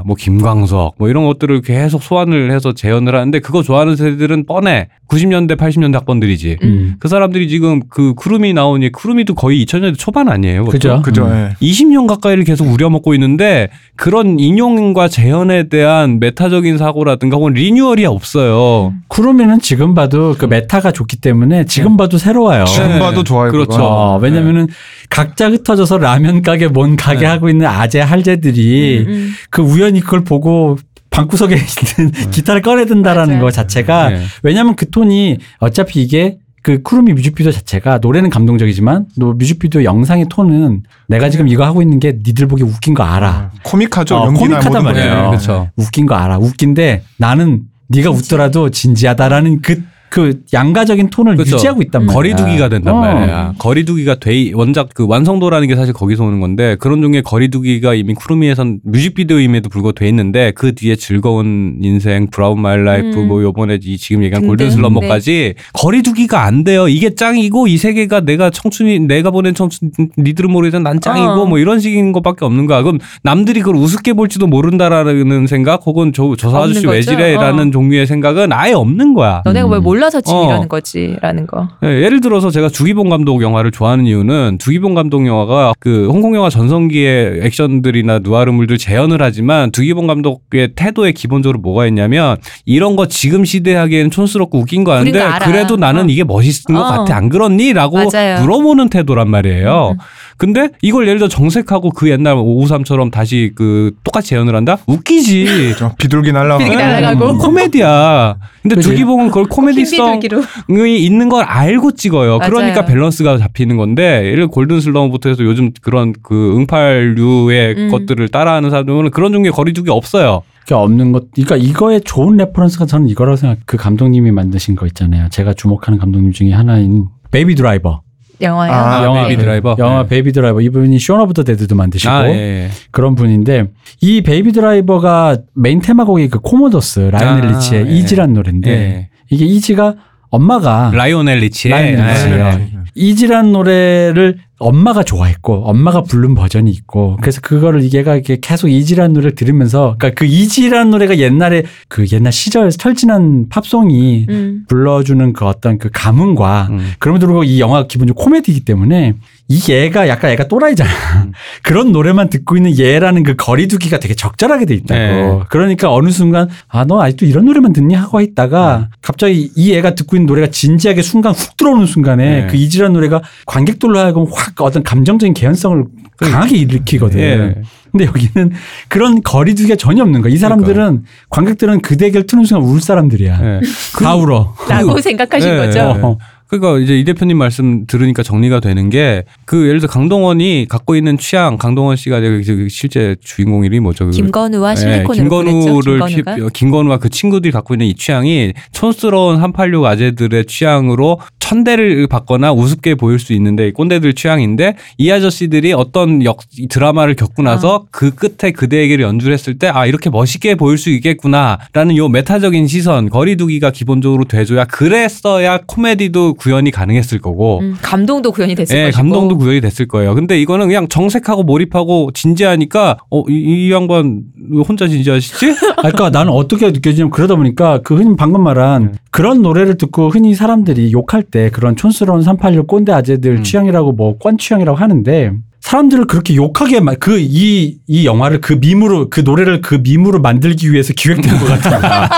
[0.06, 5.58] 뭐 김광석 뭐 이런 것들을 계속 소환을 해서 재현을 하는데 그거 좋아하는 세대들은 뻔해 90년대
[5.58, 6.96] 80년대 학번들이지 음.
[7.00, 10.72] 그 사람들이 지금 그 쿠루미 나오니 쿠루미도 거의 2000년대 초반 아니에요 그것도?
[10.72, 11.02] 그죠?
[11.04, 11.26] 그죠.
[11.26, 11.50] 음.
[11.62, 11.66] 예.
[11.66, 18.94] 20년 가까이를 계속 우려먹고 있는데 그런 인용과 재현에 대한 meta적인 사고라든가 혹은 renewal이 없어요.
[19.08, 22.66] 쿠루미는 지금 봐도 그 meta가 좋기 때문에 지금 봐도 새로워요.
[22.66, 23.00] 지금 네.
[23.00, 23.52] 봐도 좋아요.
[23.52, 23.84] 그렇죠.
[23.84, 24.68] 어, 왜냐면은
[25.10, 27.26] 각자 흩어져서 라면 가게 뭔 가게 네.
[27.26, 29.32] 하고 있는 아재 할재들이 음, 음.
[29.50, 30.78] 그 우연히 그걸 보고
[31.10, 31.56] 방구석에
[32.00, 33.46] 있는 기타를 꺼내든다라는 맞아요.
[33.46, 34.22] 거 자체가 네.
[34.44, 40.84] 왜냐면 그 톤이 어차피 이게 그 쿠루미 뮤직비디오 자체가 노래는 감동적이지만 또 뮤직비디오 영상의 톤은
[41.08, 43.52] 내가 지금 이거 하고 있는 게 니들 보기 웃긴 거 알아.
[43.64, 44.16] 코믹하죠.
[44.18, 44.84] 어, 코믹하단.
[44.84, 45.14] 말이에요.
[45.16, 45.70] 네, 그렇죠.
[45.78, 46.38] 웃긴 거 알아.
[46.38, 51.56] 웃긴데 나는 네가 웃더라도 진지하다라는 그, 그 양가적인 톤을 그렇죠.
[51.56, 52.14] 유지하고 있단 말이야.
[52.16, 53.00] 거리두기가 된단 어.
[53.00, 53.54] 말이야.
[53.60, 58.80] 거리두기가 돼 원작 그 완성도라는 게 사실 거기서 오는 건데 그런 종류의 거리두기가 이미 쿠루미에선
[58.84, 63.28] 뮤직비디오임에도 불구하고 돼 있는데 그 뒤에 즐거운 인생, Bravo My Life 음.
[63.28, 64.46] 뭐 요번에 이 지금 얘기한.
[64.48, 66.88] Golden Slumber까지 거리두기가 안 돼요.
[66.88, 71.46] 이게 짱이고 이 세계가 내가 청춘이 내가 보낸 청춘 니들은 모르지만 난 짱이고 어.
[71.46, 72.82] 뭐 이런 식인 것밖에 없는 거야.
[72.82, 76.90] 그럼 남들이 그걸 우습게 볼지도 모른다라는 생각 혹은 저, 저 아저씨 거죠.
[76.90, 77.72] 왜지래라는 어.
[77.72, 79.42] 종류의 생각은 아예 없는 거야.
[79.46, 79.84] 너네가 뭘 음.
[79.84, 80.46] 몰 라서 지금 어.
[80.46, 81.68] 이러는 거지라는 거.
[81.84, 86.50] 예, 예를 들어서 제가 주기봉 감독 영화를 좋아하는 이유는 주기봉 감독 영화가 그 홍콩 영화
[86.50, 93.76] 전성기의 액션들이나 누아르물들 재현을 하지만 두기봉 감독의 태도에 기본적으로 뭐가 있냐면 이런 거 지금 시대
[93.76, 95.20] 하기에는 촌스럽고 웃긴 거 아는데.
[95.42, 96.06] 그래도 나는 어.
[96.08, 96.98] 이게 멋있는 것 어.
[97.00, 97.74] 같아 안 그렇니?
[97.74, 98.42] 라고 맞아요.
[98.42, 99.96] 물어보는 태도란 말이에요.
[99.96, 99.98] 음.
[100.40, 104.78] 근데 이걸 예를 들어 정색하고 그 옛날 553처럼 다시 그 똑같이 재현을 한다?
[104.88, 105.76] 웃기지.
[105.78, 106.60] 저 비둘기 날라가.
[106.60, 107.32] 비둘기 날아가고.
[107.32, 108.38] 음, 코미디야.
[108.62, 108.90] 근데 그치.
[108.90, 110.88] 두기봉은 그걸 코미디성 흰비둘기로.
[110.88, 112.38] 이 있는 걸 알고 찍어요.
[112.38, 112.52] 맞아요.
[112.52, 117.90] 그러니까 밸런스가 잡히는 건데 예를 들어 골든 슬럼부터 해서 요즘 그런 그 응팔류의 음.
[117.92, 120.44] 것들을 따라하는 사람들은 그런 종류의 거리두기 없어요.
[120.66, 121.32] 게 없는 것.
[121.34, 123.58] 그러니까 이거의 좋은 reference가 저는 이거라고 생각.
[123.66, 125.28] 그 감독님이 만드신 거 있잖아요.
[125.32, 128.02] 제가 주목하는 감독님 중에 하나인 Baby Driver.
[128.42, 128.72] 영화요.
[128.72, 129.76] 아, 영화 Baby 그- 드라이버?
[129.80, 130.10] 영화 네.
[130.10, 132.70] Baby Driver 이분이 Shaun of the Dead도 만드시고 아, 예.
[132.92, 133.66] 그런 분인데
[134.02, 137.92] 이 Baby Driver가 메인 테마곡이 그 코모도스 라이오넬 아, 리치의 예.
[137.92, 139.10] Easy란 노래인데 예.
[139.30, 139.96] 이게 Easy가
[140.32, 142.14] 엄마가 라이오넬 리치의 라이오넬 예.
[142.14, 142.80] 리치예요.
[142.96, 149.36] Easy란 노래를 엄마가 좋아했고 엄마가 부른 버전이 있고 그래서 그거를 이게가 이렇게 계속 Easy란 노래를
[149.36, 154.66] 들으면서 그러니까 그 Easy란 노래가 옛날에 그 옛날 시절 철진한 팝송이 음.
[154.68, 156.92] 불러주는 그 어떤 그 감흥과 음.
[157.00, 159.16] 그럼에도 불구하고 이 영화 기본적으로 코미디이기 때문에
[159.52, 160.90] 이 얘가 약간 얘가 또라이잖아.
[161.26, 161.32] 음.
[161.64, 165.00] 그런 노래만 듣고 있는 얘라는 그 거리두기가 되게 적절하게 돼 있다고.
[165.00, 165.40] 네.
[165.50, 168.86] 그러니까 어느 순간 아 너 아직도 이런 노래만 듣니 하고 있다가 음.
[169.02, 172.48] 갑자기 이 애가 듣고 있는 노래가 진지하게 순간 훅 들어오는 순간에 네.
[172.48, 175.84] 그 이지란 노래가 관객들로 하여금 확 어떤 감정적인 개연성을
[176.18, 177.20] 강하게 일으키거든.
[177.20, 177.56] 예.
[177.92, 178.52] 근데 여기는
[178.88, 180.32] 그런 거리두기가 전혀 없는 거야.
[180.32, 183.40] 이 사람들은 관객들은 그 대결 트는 순간 울 사람들이야.
[183.42, 183.62] 예.
[184.04, 184.54] 다 울어.
[184.68, 185.80] 라고 생각하신 예, 거죠.
[185.80, 186.39] 예.
[186.50, 191.18] 그러니까 이제 이 대표님 말씀 들으니까 정리가 되는 게 그 예를 들어 강동원이 갖고 있는
[191.18, 194.06] 취향 강동원 씨가 그 실제 주인공 이름이 뭐죠?
[194.06, 196.16] 그 김건우와 예, 실리콘으로 김건우를 보냈죠.
[196.16, 196.48] 김건우가.
[196.48, 202.94] 피- 김건우와 그 친구들이 갖고 있는 이 취향이 촌스러운 386 아재들의 취향으로 천대를 받거나 우습게
[202.96, 209.04] 보일 수 있는데 꼰대들 취향인데 이 아저씨들이 어떤 역이 드라마를 겪고 나서 그 끝에 그대에게를
[209.04, 214.66] 연주를 했을 때 아 이렇게 멋있게 보일 수 있겠구나라는 요 메타적인 시선 거리두기가 기본적으로 돼줘야
[214.66, 218.98] 그랬어야 코미디도 구현이 가능했을 거고 음, 감동도 구현이 됐을 예, 것이고.
[218.98, 220.16] 감동도 구현이 됐을 거예요.
[220.16, 225.52] 근데 이거는 그냥 정색하고 몰입하고 진지하니까 어, 이, 이 양반 왜 혼자 진지하시지?
[225.78, 230.34] 아, 그러니까 나는 어떻게 느껴지냐면 그러다 보니까 그 흔히 방금 말한 그런 노래를 듣고 흔히
[230.34, 233.44] 사람들이 욕할 때 그런 촌스러운 386 꼰대 아재들 음.
[233.44, 239.80] 취향이라고 뭐관 취향이라고 하는데 사람들을 그렇게 욕하게 그이 이 영화를 그 밈으로 그 노래를 그
[239.84, 242.10] 밈으로 만들기 위해서 기획된 것 같은 거야.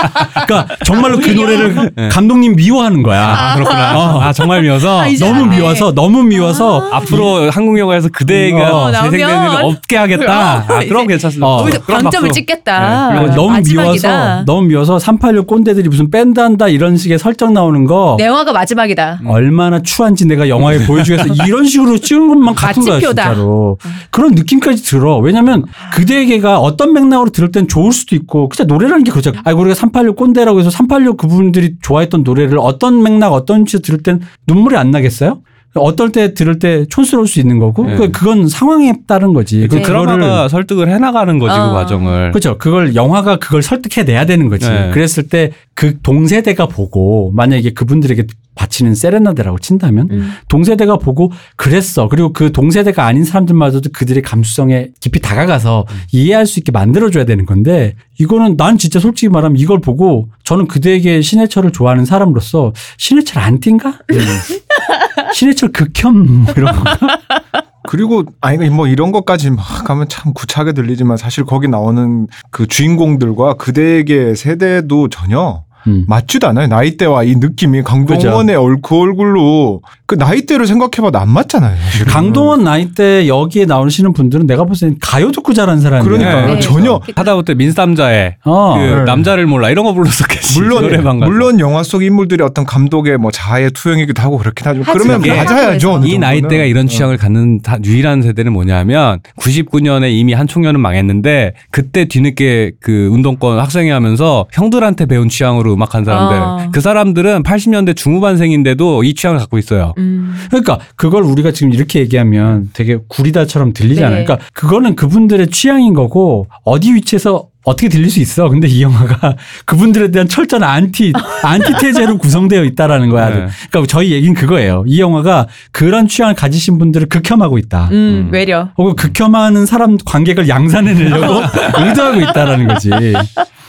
[0.46, 2.08] 그러니까 정말로 그 노래를 네.
[2.08, 3.20] 감독님 미워하는 거야.
[3.26, 3.98] 아, 그렇구나.
[3.98, 4.20] 어.
[4.20, 5.56] 아, 정말 미워서 아, 너무 알네.
[5.56, 10.64] 미워서 너무 미워서 앞으로 한국 영화에서 그대가 어, 재생되는 일 없게 하겠다.
[10.68, 11.46] 아, 이제 그럼 괜찮습니다.
[11.46, 11.66] 어.
[11.86, 12.30] 방점을.
[12.30, 13.08] 찍겠다.
[13.10, 14.08] 네, 그리고 그럼 너무 마지막이다.
[14.08, 18.52] 미워서 너무 미워서 386 꼰대들이 무슨 밴드 한다 이런 식의 설정 나오는 거 내 영화가
[18.52, 19.20] 마지막이다.
[19.26, 21.34] 얼마나 추한지 내가 영화에 보여주겠어.
[21.46, 23.31] 이런 식으로 찍은 것만 같은 거야, 마침표다.
[23.34, 23.78] 진짜로.
[24.10, 25.18] 그런 느낌까지 들어.
[25.18, 25.64] 왜냐면
[25.94, 29.40] 그대에게가 어떤 맥락으로 들을 땐 좋을 수도 있고, 그냥 노래라는 게 그렇잖아.
[29.44, 34.20] 아이고, 우리가 386 꼰대라고 해서 386 그분들이 좋아했던 노래를 어떤 맥락, 어떤 취에서 들을 땐
[34.46, 35.40] 눈물이 안 나겠어요?
[35.74, 37.96] 어떨 때 들을 때 촌스러울 수 있는 거고, 네.
[37.96, 39.66] 그- 그건 상황에 따른 거지.
[39.68, 41.68] 그그 드라마가 설득을 해나가는 거지 어.
[41.68, 42.30] 그 과정을.
[42.32, 42.58] 그렇죠.
[42.58, 44.68] 그걸 영화가 그걸 설득해내야 되는 거지.
[44.68, 44.90] 네.
[44.92, 50.32] 그랬을 때 그 동세대가 보고 만약에 그분들에게 바치는 세레나데라고 친다면 음.
[50.48, 52.08] 동세대가 보고 그랬어.
[52.08, 57.94] 그리고 그 동세대가 아닌 사람들마저도 그들의 감수성에 깊이 다가가서 이해할 수 있게 만들어줘야 되는 건데
[58.18, 63.98] 이거는 난 진짜 솔직히 말하면 이걸 보고 저는 그대에게 신해철을 좋아하는 사람으로서 신해철 안티인가?
[65.34, 66.84] 신해철 극혐 뭐 이런 거.
[67.88, 73.54] 그리고 아니 뭐 이런 것까지 막 가면 참 구차하게 들리지만 사실 거기 나오는 그 주인공들과
[73.54, 76.04] 그대에게 세대도 전혀 음.
[76.08, 76.66] 맞지도 않아요.
[76.68, 81.74] 나이대와 이 느낌이 강동원의 얼, 그 얼굴로 그 나이대를 생각해봐도 안 맞잖아요.
[81.84, 82.12] 사실은.
[82.12, 86.02] 강동원 나이 때 여기에 나오시는 분들은 내가 봤을 땐 가요 듣고 자란 사람이야.
[86.04, 86.60] 그러니까 네.
[86.60, 88.74] 전혀 하다못해 민쌈자의 어.
[88.76, 89.04] 그 네.
[89.04, 90.58] 남자를 몰라 이런 거 불렀었겠지.
[90.60, 91.30] 물론 노래방 가서.
[91.32, 96.02] 물론 영화 속 인물들이 어떤 감독의 뭐 자아의 투영이기도 하고 그렇긴 하지만 그러면 맞아야죠.
[96.04, 96.18] 이.
[96.18, 96.88] 나이대가 이런 어.
[96.88, 103.90] 취향을 갖는 다- 유일한 세대는 뭐냐면 99년에 이미 한총련은 망했는데 그때 뒤늦게 그 운동권 학생회
[103.90, 106.68] 하면서 형들한테 배운 취향으로 음악한 사람들 아.
[106.70, 109.94] 그 사람들은 80년대 중후반생인데도 이 취향을 갖고 있어요.
[110.02, 110.34] 음.
[110.48, 114.18] 그러니까 그걸 우리가 지금 이렇게 얘기하면 되게 구리다처럼 들리잖아요.
[114.18, 114.24] 네.
[114.24, 118.48] 그러니까 그거는 그분들의 취향인 거고 어디 위치에서 어떻게 들릴 수 있어.
[118.48, 119.36] 근데 이 영화가
[119.66, 121.12] 그분들에 대한 철저한 안티
[121.44, 123.28] 안티테제로 구성되어 있다라는 거야.
[123.28, 123.46] 네.
[123.70, 124.82] 그러니까 저희 얘기는 그거예요.
[124.86, 127.88] 이 영화가 그런 취향을 가지신 분들을 극혐하고 있다.
[127.92, 128.28] 음, 음.
[128.32, 128.70] 외려.
[128.76, 131.40] 혹은 극혐하는 사람 관객을 양산해내려고
[131.78, 132.90] 의도하고 있다라는 거지.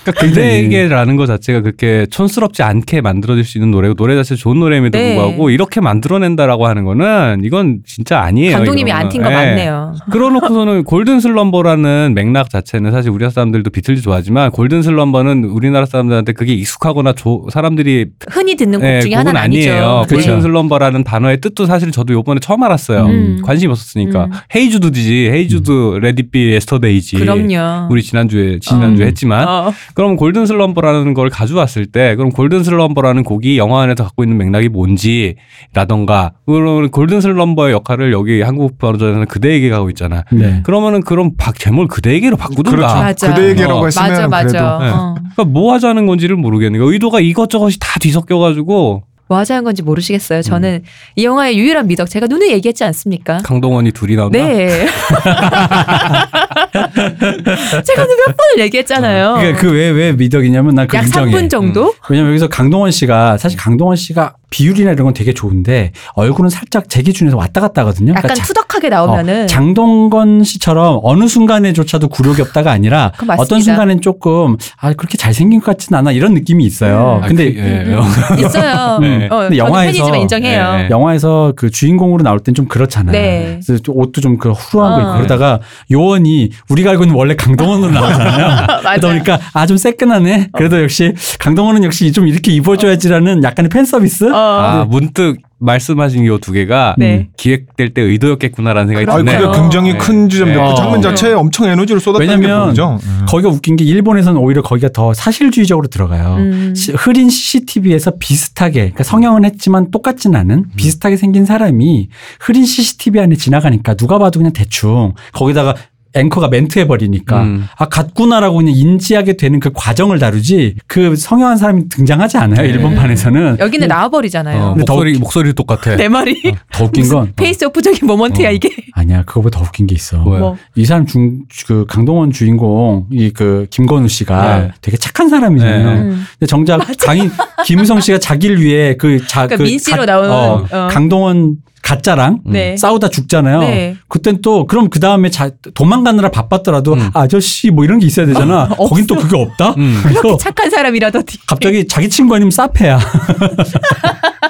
[0.03, 4.97] 그러니까 그대에게라는 것 자체가 그렇게 촌스럽지 않게 만들어질 수 있는 노래고 노래 자체 좋은 노래임에도
[4.97, 5.15] 네.
[5.15, 8.57] 불구하고 이렇게 만들어낸다라고 하는 거는 이건 진짜 아니에요.
[8.57, 9.09] 감독님이 이거는.
[9.09, 9.33] 안튄거 예.
[9.33, 9.95] 맞네요.
[10.11, 16.53] 그러놓고서는 골든 슬럼버라는 맥락 자체는 사실 우리나라 사람들도 비틀즈 좋아하지만 골든 슬럼버는 우리나라 사람들한테 그게
[16.53, 19.39] 익숙하거나 조- 사람들이 흔히 듣는 곡 예, 중에 하나는.
[19.39, 20.05] 아니에요.
[20.07, 20.15] 그렇죠.
[20.27, 23.05] 골든 슬럼버라는 단어의 뜻도 사실 저도 요번에 처음 알았어요.
[23.05, 23.41] 음.
[23.43, 24.25] 관심이 없었으니까.
[24.25, 24.31] 음.
[24.55, 25.29] 헤이주드지.
[25.31, 27.17] 헤이주드 레디비 에스터데이지.
[27.17, 27.87] 그럼요.
[27.89, 29.07] 우리 지난주에 지난주에 음.
[29.07, 29.73] 했지만 어.
[29.93, 34.69] 그럼 Golden Slumber라는 걸 가져왔을 때 그럼 Golden Slumber라는 곡이 영화 안에서 갖고 있는 맥락이
[34.69, 40.23] 뭔지라던가 그러면 Golden Slumber의 역할을 여기 한국 버전에서는 그대에게 가고 있잖아.
[40.31, 40.61] 네.
[40.63, 43.01] 그러면은 그럼 박 제목을 그대에게로 바꾸든가.
[43.01, 43.27] 그렇죠.
[43.27, 43.85] 그대에게라고 어.
[43.85, 44.47] 했으면 맞아, 맞아.
[44.47, 44.89] 그래도 네.
[44.89, 45.15] 어.
[45.15, 46.91] 그러니까 뭐 하자는 건지를 모르겠는 거야.
[46.91, 50.41] 의도가 이것저것이 다 뒤섞여 가지고 뭐 하자는 건지 모르시겠어요.
[50.41, 50.83] 저는
[51.15, 53.37] 이 영화의 유일한 미덕 제가 눈에 얘기했지 않습니까?
[53.39, 54.37] 강동원이 둘이 나온다.
[54.37, 54.85] 네.
[57.83, 59.35] 제가 몇 번을 얘기했잖아요.
[59.35, 61.31] 그게 그왜 왜 미덕이냐면 난그 약 인정해.
[61.31, 61.93] 3분 정도?
[62.09, 67.01] 왜냐면 여기서 강동원 씨가 사실 강동원 씨가 비율이나 이런 건 되게 좋은데 얼굴은 살짝 제
[67.01, 68.11] 기준에서 왔다 갔다 하거든요.
[68.11, 73.11] 약간 그러니까 자- 투덕하게 나오면은 어, 장동건 씨처럼 어느 순간에조차도 굴욕이 없다가 아니라.
[73.39, 77.21] 어떤 순간엔 조금 아 그렇게 잘생긴 것 같진 않아 이런 느낌이 있어요.
[77.23, 77.63] 아, 근데 그, 예.
[77.63, 77.97] 음,
[78.31, 78.39] 음.
[78.45, 78.99] 있어요.
[78.99, 79.27] 네.
[79.31, 80.75] 어, 영화에서- 인정해요.
[80.75, 80.87] 네.
[80.91, 83.11] 영화에서 그 주인공으로 나올 땐 좀 그렇잖아요.
[83.11, 83.59] 네.
[83.65, 85.15] 그래서 좀 옷도 좀 그 후루한 거 입고 어.
[85.17, 85.59] 그러다가
[85.91, 88.47] 요원이 우리가 알고 있는 원래 강동원으로 나오잖아요.
[88.67, 88.79] 맞아요.
[88.81, 90.49] 그러다 보니까 아 좀 새끈하네.
[90.53, 94.25] 그래도 역시 강동원은 역시 좀 이렇게 입어줘야지라는 약간의 팬 서비스.
[94.31, 94.42] 어.
[94.43, 97.29] 아, 문득 말씀하신 요두 개가 네.
[97.37, 99.49] 기획될 때 의도였겠구나라는 생각이 아, 드네요.
[99.51, 99.97] 그게 굉장히 네.
[99.97, 100.61] 큰 지점이죠.
[100.61, 100.69] 네.
[100.69, 101.01] 그 장면 어.
[101.01, 102.99] 자체에 엄청 에너지를 쏟았다는 왜냐면 게 보이죠.
[103.01, 103.25] 음.
[103.29, 106.35] 거기가 웃긴 게 일본에서는 오히려 거기가 더 사실주의적으로 들어가요.
[106.35, 106.73] 음.
[106.75, 112.09] 시- 흐린 CCTV에서 비슷하게 그러니까 성형은 했지만 똑같진 않은 비슷하게 생긴 사람이
[112.41, 115.75] 흐린 CCTV 안에 지나가니까 누가 봐도 그냥 대충 거기다가
[116.15, 117.65] 앵커가 멘트해 버리니까 음.
[117.77, 122.69] 아 같구나라고 그냥 인지하게 되는 그 과정을 다루지 그 성형한 사람이 등장하지 않아요 네.
[122.69, 124.61] 일본판에서는 여기는 나와버리잖아요.
[124.63, 125.95] 어, 목소리 목소리 똑같아.
[125.95, 126.41] 내 말이
[126.71, 128.51] 더 웃긴 건 Face Off적인 moment야 어.
[128.51, 128.69] 이게.
[128.93, 130.17] 아니야 그거보다 더 웃긴 게 있어?
[130.17, 130.57] 뭐.
[130.75, 134.71] 이 사람 중 그 강동원 주인공 이 그 김건우 씨가 네.
[134.81, 135.85] 되게 착한 사람이잖아요.
[135.93, 136.01] 네.
[136.01, 136.25] 음.
[136.39, 137.31] 근데 정작 강인
[137.65, 140.87] 김우성 씨가 자기를 위해 그자 그러니까 민씨로 나오는, 어, 어.
[140.91, 142.75] 강동원 가짜랑 네.
[142.77, 143.59] 싸우다 죽잖아요.
[143.59, 143.95] 네.
[144.07, 145.29] 그땐 또 그럼 그 다음에
[145.73, 147.09] 도망가느라 바빴더라도 음.
[147.13, 148.69] 아저씨 뭐 이런 게 있어야 되잖아.
[148.69, 149.75] 거긴 또 그게 없다.
[149.77, 149.99] 음.
[150.01, 151.25] 그래서 착한 사람이라더니.
[151.45, 152.99] 갑자기 자기 친구 아니면 사페야.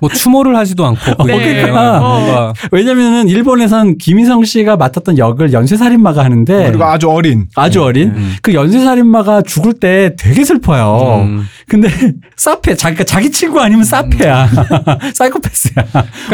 [0.00, 1.38] 뭐 추모를 하지도 않고 네.
[1.38, 2.52] 그게 어.
[2.70, 7.46] 왜냐면은 일본에선 김희성 씨가 맡았던 역을 연쇄살인마가 하는데 그리고 아주 어린.
[7.56, 8.34] 아주 어린 음.
[8.42, 11.22] 그 연쇄살인마가 죽을 때 되게 슬퍼요.
[11.26, 11.46] 음.
[11.68, 11.88] 근데
[12.36, 14.48] 사페 자기 자기 친구 아니면 사페야
[15.14, 15.84] 사이코패스야.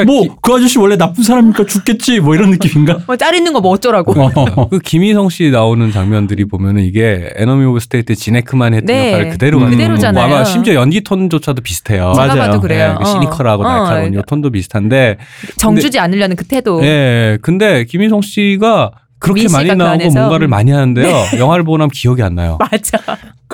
[0.07, 2.99] 뭐그 아저씨 원래 나쁜 사람이니까 죽겠지 뭐 이런 느낌인가?
[3.07, 4.13] 뭐 짤 있는 거 뭐 어쩌라고.
[4.23, 4.69] 어.
[4.71, 9.13] 그 김의성 씨 나오는 장면들이 보면은 이게 Enemy of the State 진 해크먼 했던 네.
[9.13, 10.27] 역할을 그대로 가지고 그대로잖아요.
[10.29, 12.13] 뭐 아마 심지어 연기 톤조차도 비슷해요.
[12.17, 12.35] 맞아요.
[12.37, 12.91] 봐도 그래요.
[12.93, 13.31] 네, 그 어.
[13.31, 13.67] 시니컬하고 어.
[13.69, 15.19] 날카로운 요 톤도 비슷한데
[15.57, 16.85] 정주지 않으려는 그 태도.
[16.85, 20.11] 예, 근데 김의성 씨가 그렇게 많이 그 나오고?
[20.11, 21.39] 뭔가를 많이 하는데요.
[21.39, 22.59] 영화를 보고 나면 기억이 안 나요.
[22.71, 22.99] 맞아.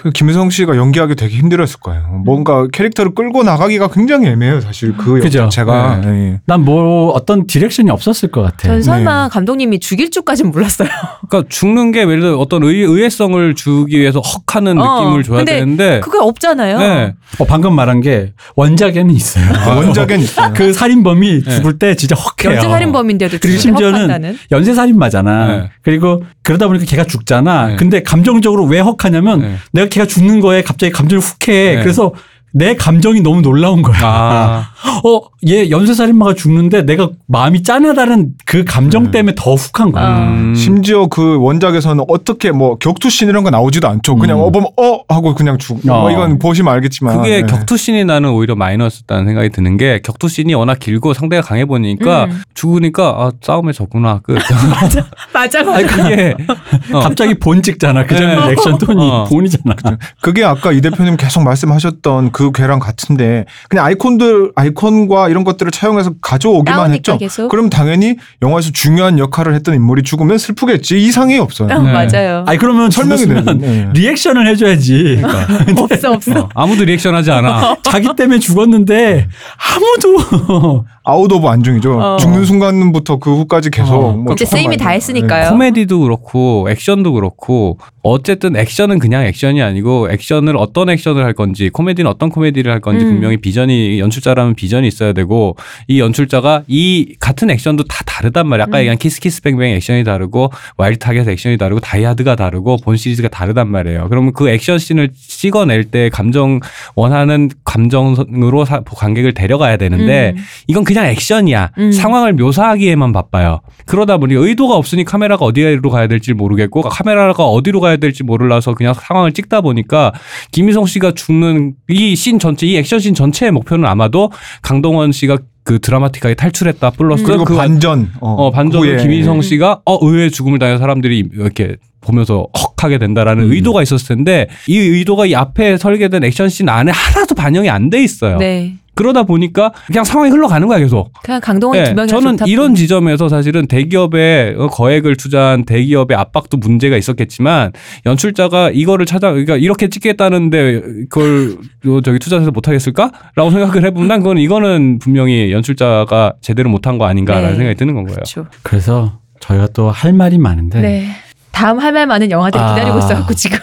[0.02, 2.22] 그 김의성 씨가 연기하기 되게 힘들었을 거예요.
[2.24, 4.60] 뭔가 캐릭터를 끌고 나가기가 굉장히 애매해요.
[4.60, 5.44] 사실 그 그죠.
[5.44, 6.00] 자체가.
[6.06, 6.40] 예.
[6.46, 8.66] 난 뭐 어떤 디렉션이 없었을 것 같아.
[8.66, 10.88] 전 설마 감독님이 죽일 줄까진 몰랐어요.
[11.28, 15.52] 그러니까 죽는 게 예를 들어 어떤 의, 의외성을 주기 위해서 헉하는 어, 느낌을 줘야 근데
[15.60, 16.78] 되는데 그게 없잖아요.
[16.78, 17.14] 네.
[17.38, 19.44] 어, 방금 말한 게 원작에는 있어요.
[19.54, 20.52] 아, 원작엔 있어요.
[20.54, 22.56] 그 살인범이 죽을 때 진짜 헉해요.
[22.56, 24.38] 연쇄 살인범인데도 그리고 죽일 때 심지어는 헉한다는.
[24.50, 25.46] 연쇄 살인마잖아.
[25.46, 25.70] 네.
[25.82, 27.68] 그리고 그러다 보니까 걔가 죽잖아.
[27.68, 27.76] 네.
[27.76, 29.56] 근데 감정적으로 왜 헉하냐면 네.
[29.72, 31.76] 내가 걔가 죽는 거에 갑자기 감정이 훅해.
[31.76, 31.82] 네.
[31.82, 32.12] 그래서
[32.52, 33.98] 내 감정이 너무 놀라운 거야.
[34.02, 34.68] 아,
[35.04, 39.10] 어, 얘 연쇄살인마가 죽는데 내가 마음이 짠하다는 그 감정 네.
[39.12, 40.04] 때문에 더 훅한 거야.
[40.04, 40.18] 아.
[40.28, 40.54] 음.
[40.54, 44.16] 심지어 그 원작에서는 어떻게 뭐 격투씬 이런 거 나오지도 않죠.
[44.16, 44.42] 그냥 음.
[44.44, 45.78] 어 보면 어 하고 그냥 죽.
[45.88, 46.00] 어.
[46.02, 47.16] 뭐 이건 보시면 알겠지만.
[47.16, 47.42] 그게 예.
[47.42, 52.42] 격투씬이 나는 오히려 마이너스였다는 생각이 드는 게 격투씬이 워낙 길고 상대가 강해 보니까 음.
[52.54, 54.34] 죽으니까 아 싸움에 졌구나 끝.
[54.72, 55.72] 맞아, 맞아.
[55.72, 56.34] 아니, 그게
[56.92, 57.00] 어.
[57.00, 58.06] 갑자기 본 찍잖아.
[58.06, 58.52] 그 장면 네.
[58.52, 59.24] 액션 톤이 어.
[59.28, 59.74] 본이잖아.
[60.20, 66.14] 그게 아까 이 대표님 계속 말씀하셨던 그 괴랑 같은데 그냥 아이콘들 아이콘과 이런 것들을 차용해서
[66.20, 67.18] 가져오기만 했죠.
[67.18, 67.48] 계속.
[67.48, 71.68] 그럼 당연히 영화에서 중요한 역할을 했던 인물이 죽으면 슬프겠지 이상이 없어요.
[71.72, 71.92] 어, 네.
[71.92, 72.44] 맞아요.
[72.48, 73.58] 아니 그러면 설명이 되는.
[73.58, 73.88] 네.
[73.92, 75.22] 리액션을 해줘야지.
[75.78, 76.40] 없어 없어.
[76.40, 77.76] 어, 아무도 리액션하지 않아.
[77.82, 79.28] 자기 때문에 죽었는데
[79.74, 81.98] 아무도 out of 안중이죠.
[81.98, 82.16] 어.
[82.16, 84.12] 죽는 순간부터 그 후까지 계속 어.
[84.12, 84.90] 뭐 이제 쓰임이 다.
[84.90, 85.50] 했으니까요.
[85.50, 92.08] 코미디도 그렇고 액션도 그렇고 어쨌든 액션은 그냥 액션이 아니고 액션을 어떤 액션을 할 건지 코미디는
[92.10, 93.12] 어떤 코미디를 할 건지 음.
[93.14, 95.56] 분명히 비전이 연출자라면 비전이 있어야 되고
[95.88, 98.64] 이 연출자가 이 같은 액션도 다 다르단 말이야.
[98.66, 98.80] 아까 음.
[98.80, 103.28] 얘기한 Kiss Kiss Bang Bang 액션이 다르고 Wild Target 액션이 다르고 다이하드가 다르고 본 시리즈가
[103.28, 104.06] 다르단 말이에요.
[104.08, 106.60] 그러면 그 액션 씬을 찍어낼 때 감정
[106.94, 110.42] 원하는 감정으로 사- 관객을 데려가야 되는데 음.
[110.68, 111.70] 이건 그냥 액션이야.
[111.78, 111.92] 음.
[111.92, 113.60] 상황을 묘사하기에만 바빠요.
[113.86, 118.94] 그러다 보니 의도가 없으니 카메라가 어디로 가야 될지 모르겠고 카메라가 어디로 가야 될지 몰라서 그냥
[118.94, 120.12] 상황을 찍다 보니까
[120.52, 124.30] 김희성 씨가 죽는 이 씬 전체 이 액션 씬 전체의 목표는 아마도
[124.62, 128.10] 강동원 씨가 그 드라마틱하게 탈출했다 플러스 그리고 그 반전.
[128.20, 129.02] 어, 반전으로 후에.
[129.02, 133.52] 김희성 씨가 어 의외의 죽음을 당한 사람들이 이렇게 보면서 헉 하게 된다라는 음.
[133.52, 138.02] 의도가 있었을 텐데 이 의도가 이 앞에 설계된 액션 씬 안에 하나도 반영이 안 돼
[138.02, 138.38] 있어요.
[138.38, 138.74] 네.
[138.94, 141.12] 그러다 보니까 그냥 상황이 흘러가는 거야 계속.
[141.22, 146.58] 그냥 강동원 예, 두 명이 저는 이런 지점에서 사실은 대기업에 어, 거액을 투자한 대기업의 압박도
[146.58, 147.72] 문제가 있었겠지만
[148.06, 154.20] 연출자가 이거를 찾아 그러니까 이렇게 찍겠다는데 그걸 요 저기 투자해서 못 하겠을까라고 생각을 해보면 난
[154.20, 157.56] 그건 이거는 분명히 연출자가 제대로 못한 거 아닌가라는 네.
[157.56, 158.14] 생각이 드는 건 거예요.
[158.16, 158.46] 그렇죠.
[158.62, 161.06] 그래서 저희가 또 할 말이 많은데 네.
[161.50, 162.74] 다음 할 말 많은 영화들 아.
[162.74, 163.58] 기다리고 있어갖고 지금.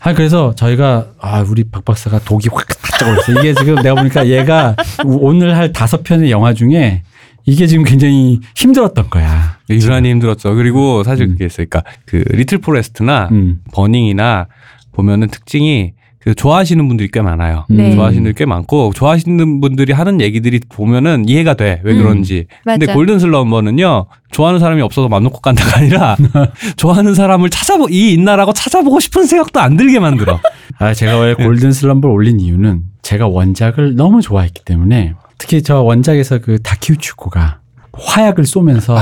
[0.00, 2.66] 아 그래서 저희가 아 우리 박 박사가 독이 확
[2.98, 3.40] 잡아버렸어.
[3.40, 7.02] 이게 지금 내가 보니까 얘가 오늘 할 다섯 편의 영화 중에
[7.44, 9.58] 이게 지금 굉장히 힘들었던 거야.
[9.70, 10.54] 유난히 힘들었죠.
[10.54, 11.30] 그리고 사실 음.
[11.32, 13.60] 그게 있으니까 그 리틀 포레스트나 음.
[13.72, 14.46] 버닝이나
[14.92, 17.64] 보면은 특징이 그 좋아하시는 분들이 꽤 많아요.
[17.68, 17.94] 네.
[17.94, 21.80] 좋아하시는 분들이 꽤 많고 좋아하시는 분들이 하는 얘기들이 보면은 이해가 돼.
[21.84, 21.98] 왜 음.
[22.02, 22.46] 그런지.
[22.64, 22.94] 근데 맞아.
[22.94, 24.06] 골든 슬럼버는요.
[24.32, 26.16] 좋아하는 사람이 없어서 맘 놓고 간다가 아니라
[26.76, 30.40] 좋아하는 사람을 찾아보 이 있나라고 찾아보고 싶은 생각도 안 들게 만들어.
[30.78, 36.38] 아 제가 왜 골든 슬럼버를 올린 이유는 제가 원작을 너무 좋아했기 때문에 특히 저 원작에서
[36.38, 37.60] 그 다케우치 유코가
[37.92, 38.98] 화약을 쏘면서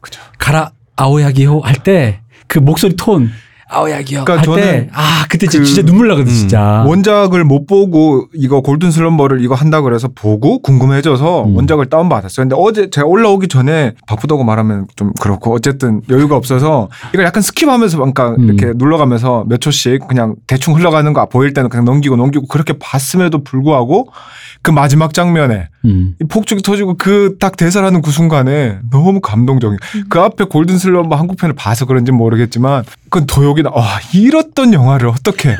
[0.00, 0.20] 그죠.
[0.38, 3.30] 가라 아오야기 호 할 때 그 목소리 톤
[3.68, 6.34] 아오야기 호 그러니까 저는 아 그때 그- 진짜 눈물 나거든 음.
[6.34, 6.84] 진짜.
[6.86, 11.56] 원작을 못 보고 이거 골든 슬럼버를 이거 한다 그래서 보고 궁금해져서 음.
[11.56, 12.44] 원작을 다운 받았어요.
[12.44, 17.92] 근데 어제 제가 올라오기 전에 바쁘다고 말하면 좀 그렇고 어쨌든 여유가 없어서 이걸 약간 스킵하면서
[17.96, 18.44] 그러니까 음.
[18.44, 23.42] 이렇게 눌러가면서 몇 초씩 그냥 대충 흘러가는 거 보일 때는 그냥 넘기고 넘기고 그렇게 봤음에도
[23.44, 24.08] 불구하고
[24.64, 26.16] 그 마지막 장면에 음.
[26.20, 29.78] 이 폭죽이 터지고 그 딱 대사하는 그 순간에 너무 감동적이에요.
[30.08, 33.70] 그 앞에 골든 슬럼버 한국편을 봐서 그런지 모르겠지만 그건 더 욕이 나.
[33.70, 33.84] 와
[34.14, 35.54] 이랬던 영화를 어떻게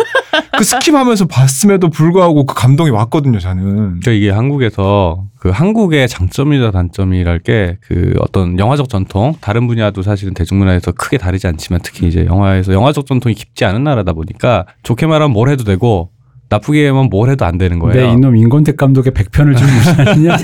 [0.56, 3.38] 그 스킵하면서 봤음에도 불구하고 그 감동이 왔거든요.
[3.38, 4.00] 저는.
[4.00, 10.32] 그러니까 이게 한국에서 그 한국의 장점이자 단점이랄 게 그 어떤 영화적 전통 다른 분야도 사실은
[10.32, 15.32] 대중문화에서 크게 다르지 않지만 특히 이제 영화에서 영화적 전통이 깊지 않은 나라다 보니까 좋게 말하면
[15.32, 16.10] 뭘 해도 되고
[16.54, 18.06] 나쁘게 하면 뭘 해도 안 되는 거예요.
[18.06, 20.36] 내 이놈 인권택 감독의 100편을 좀 무시하느냐?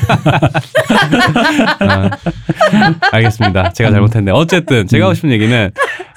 [1.80, 2.10] 아,
[3.12, 3.72] 알겠습니다.
[3.72, 4.32] 제가 잘못했네.
[4.32, 5.70] 어쨌든 제가 하고 싶은 얘기는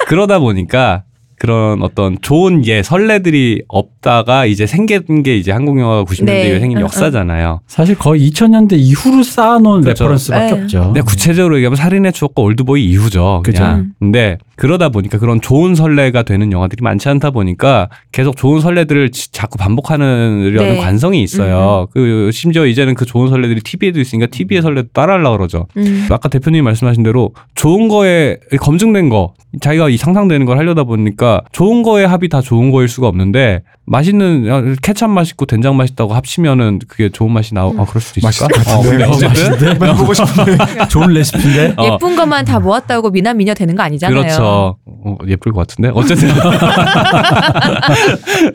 [0.08, 1.04] 그러다 보니까
[1.40, 6.48] 그런 어떤 좋은 예 선례들이 없다가 이제 생긴 게 이제 한국 영화가 90년대 네.
[6.48, 7.62] 이후에 생긴 응, 역사잖아요.
[7.68, 10.04] 사실 거의 2000년대 이후로 쌓아놓은 그렇죠.
[10.06, 10.62] 레퍼런스밖에 네.
[10.62, 10.82] 없죠.
[10.86, 13.42] 근데 구체적으로 얘기하면 살인의 추억과 올드보이 이후죠.
[13.44, 13.64] 그죠.
[13.64, 13.94] 음.
[14.00, 19.32] 근데 그러다 보니까 그런 좋은 선례가 되는 영화들이 많지 않다 보니까 계속 좋은 선례들을 지-
[19.32, 20.78] 자꾸 반복하려는 네.
[20.78, 21.88] 관성이 있어요.
[21.92, 25.68] 그 심지어 이제는 그 좋은 선례들이 TV에도 있으니까 TV의 선례도 따라하려고 그러죠.
[25.78, 26.08] 음.
[26.12, 31.84] 아까 대표님이 말씀하신 대로 좋은 거에 검증된 거 자기가 이 상상되는 걸 하려다 보니까 좋은
[31.84, 37.10] 거에 합이 다 좋은 거일 수가 없는데 맛있는 야, 케찹 맛있고 된장 맛있다고 합치면은 그게
[37.10, 38.48] 좋은 맛이 나오 아 그럴 수도 있을까?
[38.48, 39.04] 맛있을 것 어, 근데.
[39.04, 40.58] 어쨌든 맨 보고 싶은데.
[40.90, 41.74] 좋은 레시피인데.
[41.78, 41.94] 어.
[41.94, 44.22] 예쁜 것만 다 모았다고 미남 미녀 되는 거 아니잖아요.
[44.22, 44.78] 그렇죠.
[44.86, 46.30] 어, 예쁠 것 같은데 어쨌든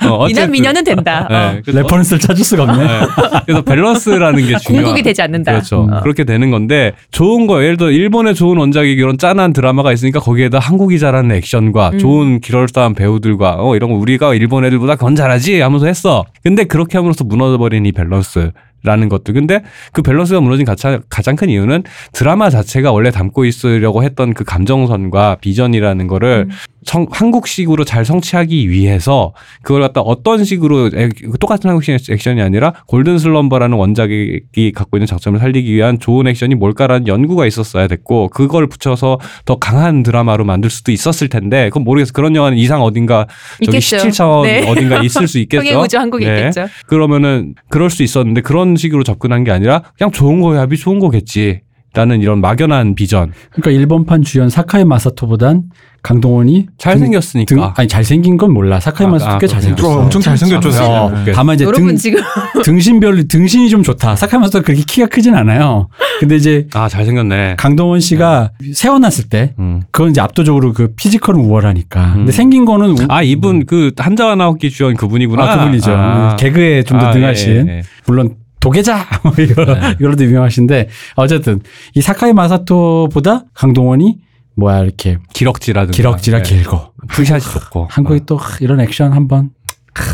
[0.09, 0.27] 어, 어쨌든.
[0.27, 1.27] 미남 미녀는 된다.
[1.31, 1.53] 어.
[1.55, 2.87] 네, 그래서 레퍼런스를 찾을 수가 없네.
[2.87, 3.01] 네.
[3.47, 4.85] 그래서 밸런스라는 게 중요해요.
[4.85, 5.53] 공국이 되지 않는다.
[5.53, 5.85] 그렇죠.
[5.85, 6.01] 음.
[6.03, 10.59] 그렇게 되는 건데 좋은 거 예를 들어 일본의 좋은 원작이 그런 짠한 드라마가 있으니까 거기에다
[10.59, 11.99] 한국이 잘하는 액션과 음.
[11.99, 16.25] 좋은 그럴싸한 배우들과 어 이런 거 우리가 일본 애들보다 건 잘하지 하면서 했어.
[16.43, 18.53] 근데 그렇게 함으로써 무너져버린 이 밸런스.
[18.85, 19.35] 라는 것들.
[19.35, 19.63] 근데
[19.93, 25.39] 그 밸런스가 무너진 가장, 가장 큰 이유는 드라마 자체가 원래 담고 있으려고 했던 그 감정선과
[25.41, 26.55] 비전이라는 거를 음.
[26.85, 33.19] 성- 한국식으로 잘 성취하기 위해서 그걸 갖다 어떤 식으로 액- 똑같은 한국식 액션이 아니라 골든
[33.19, 34.41] 슬럼버라는 원작이
[34.75, 40.03] 갖고 있는 장점을 살리기 위한 좋은 액션이 뭘까라는 연구가 있었어야 됐고 그걸 붙여서 더 강한
[40.03, 43.27] 드라마로 만들 수도 있었을 텐데 그건 모르겠어 그런 영화는 이상 어딘가
[43.65, 44.09] 저기 있겠죠.
[44.09, 44.71] 17차원 네.
[44.71, 45.99] 어딘가 있을 수 있겠죠.
[45.99, 46.39] 한국에 네.
[46.39, 46.67] 있겠죠.
[46.87, 51.61] 그러면은 그럴 수 있었는데 그런 식으로 접근한 게 아니라 그냥 좋은 거야 합이 좋은 거겠지.
[51.95, 53.33] 라는 이런 막연한 비전.
[53.51, 55.63] 그러니까 일본판 주연 사카이 마사토보단
[56.03, 57.47] 강동원이 잘생겼으니까.
[57.55, 58.79] 등, 아니 잘생긴 건 몰라.
[58.79, 59.47] 사카이 아, 마사토 아, 꽤.
[59.47, 59.89] 잘생겼어.
[59.89, 60.69] 어, 엄청 잘생겼죠.
[60.85, 61.11] 어.
[61.25, 61.33] 네.
[61.33, 62.21] 다만 이제 여러분 등, 지금
[62.63, 64.17] 등신별 등신이 좀 좋다.
[64.17, 65.89] 사카이 마사토 그렇게 키가 크진 않아요.
[66.21, 67.57] 근데 이제 아 잘생겼네.
[67.59, 69.83] 강동원 씨가 세어났을 때 음.
[69.91, 72.13] 그건 이제 압도적으로 그 피지컬은 우월하니까.
[72.13, 72.33] 근데 음.
[72.33, 75.43] 생긴 거는 우- 아 이분 그 한자와 나오기 주연 그분이구나.
[75.43, 75.91] 아, 그분이죠.
[75.91, 76.37] 아.
[76.37, 77.67] 개그에 좀더 아, 능하신.
[77.69, 77.83] 예, 예.
[78.07, 79.95] 물론 도계자 뭐 이거 네.
[80.01, 81.61] 이걸로도 유명하신데 어쨌든
[81.95, 84.19] 이 사카이 마사토보다 강동원이
[84.57, 85.97] 뭐야 이렇게 기럭지라든가.
[85.97, 86.43] 기럭지라 예.
[86.43, 87.87] 길고 풀샷이 좋고.
[87.91, 89.51] 한국이 또 이런 액션 한번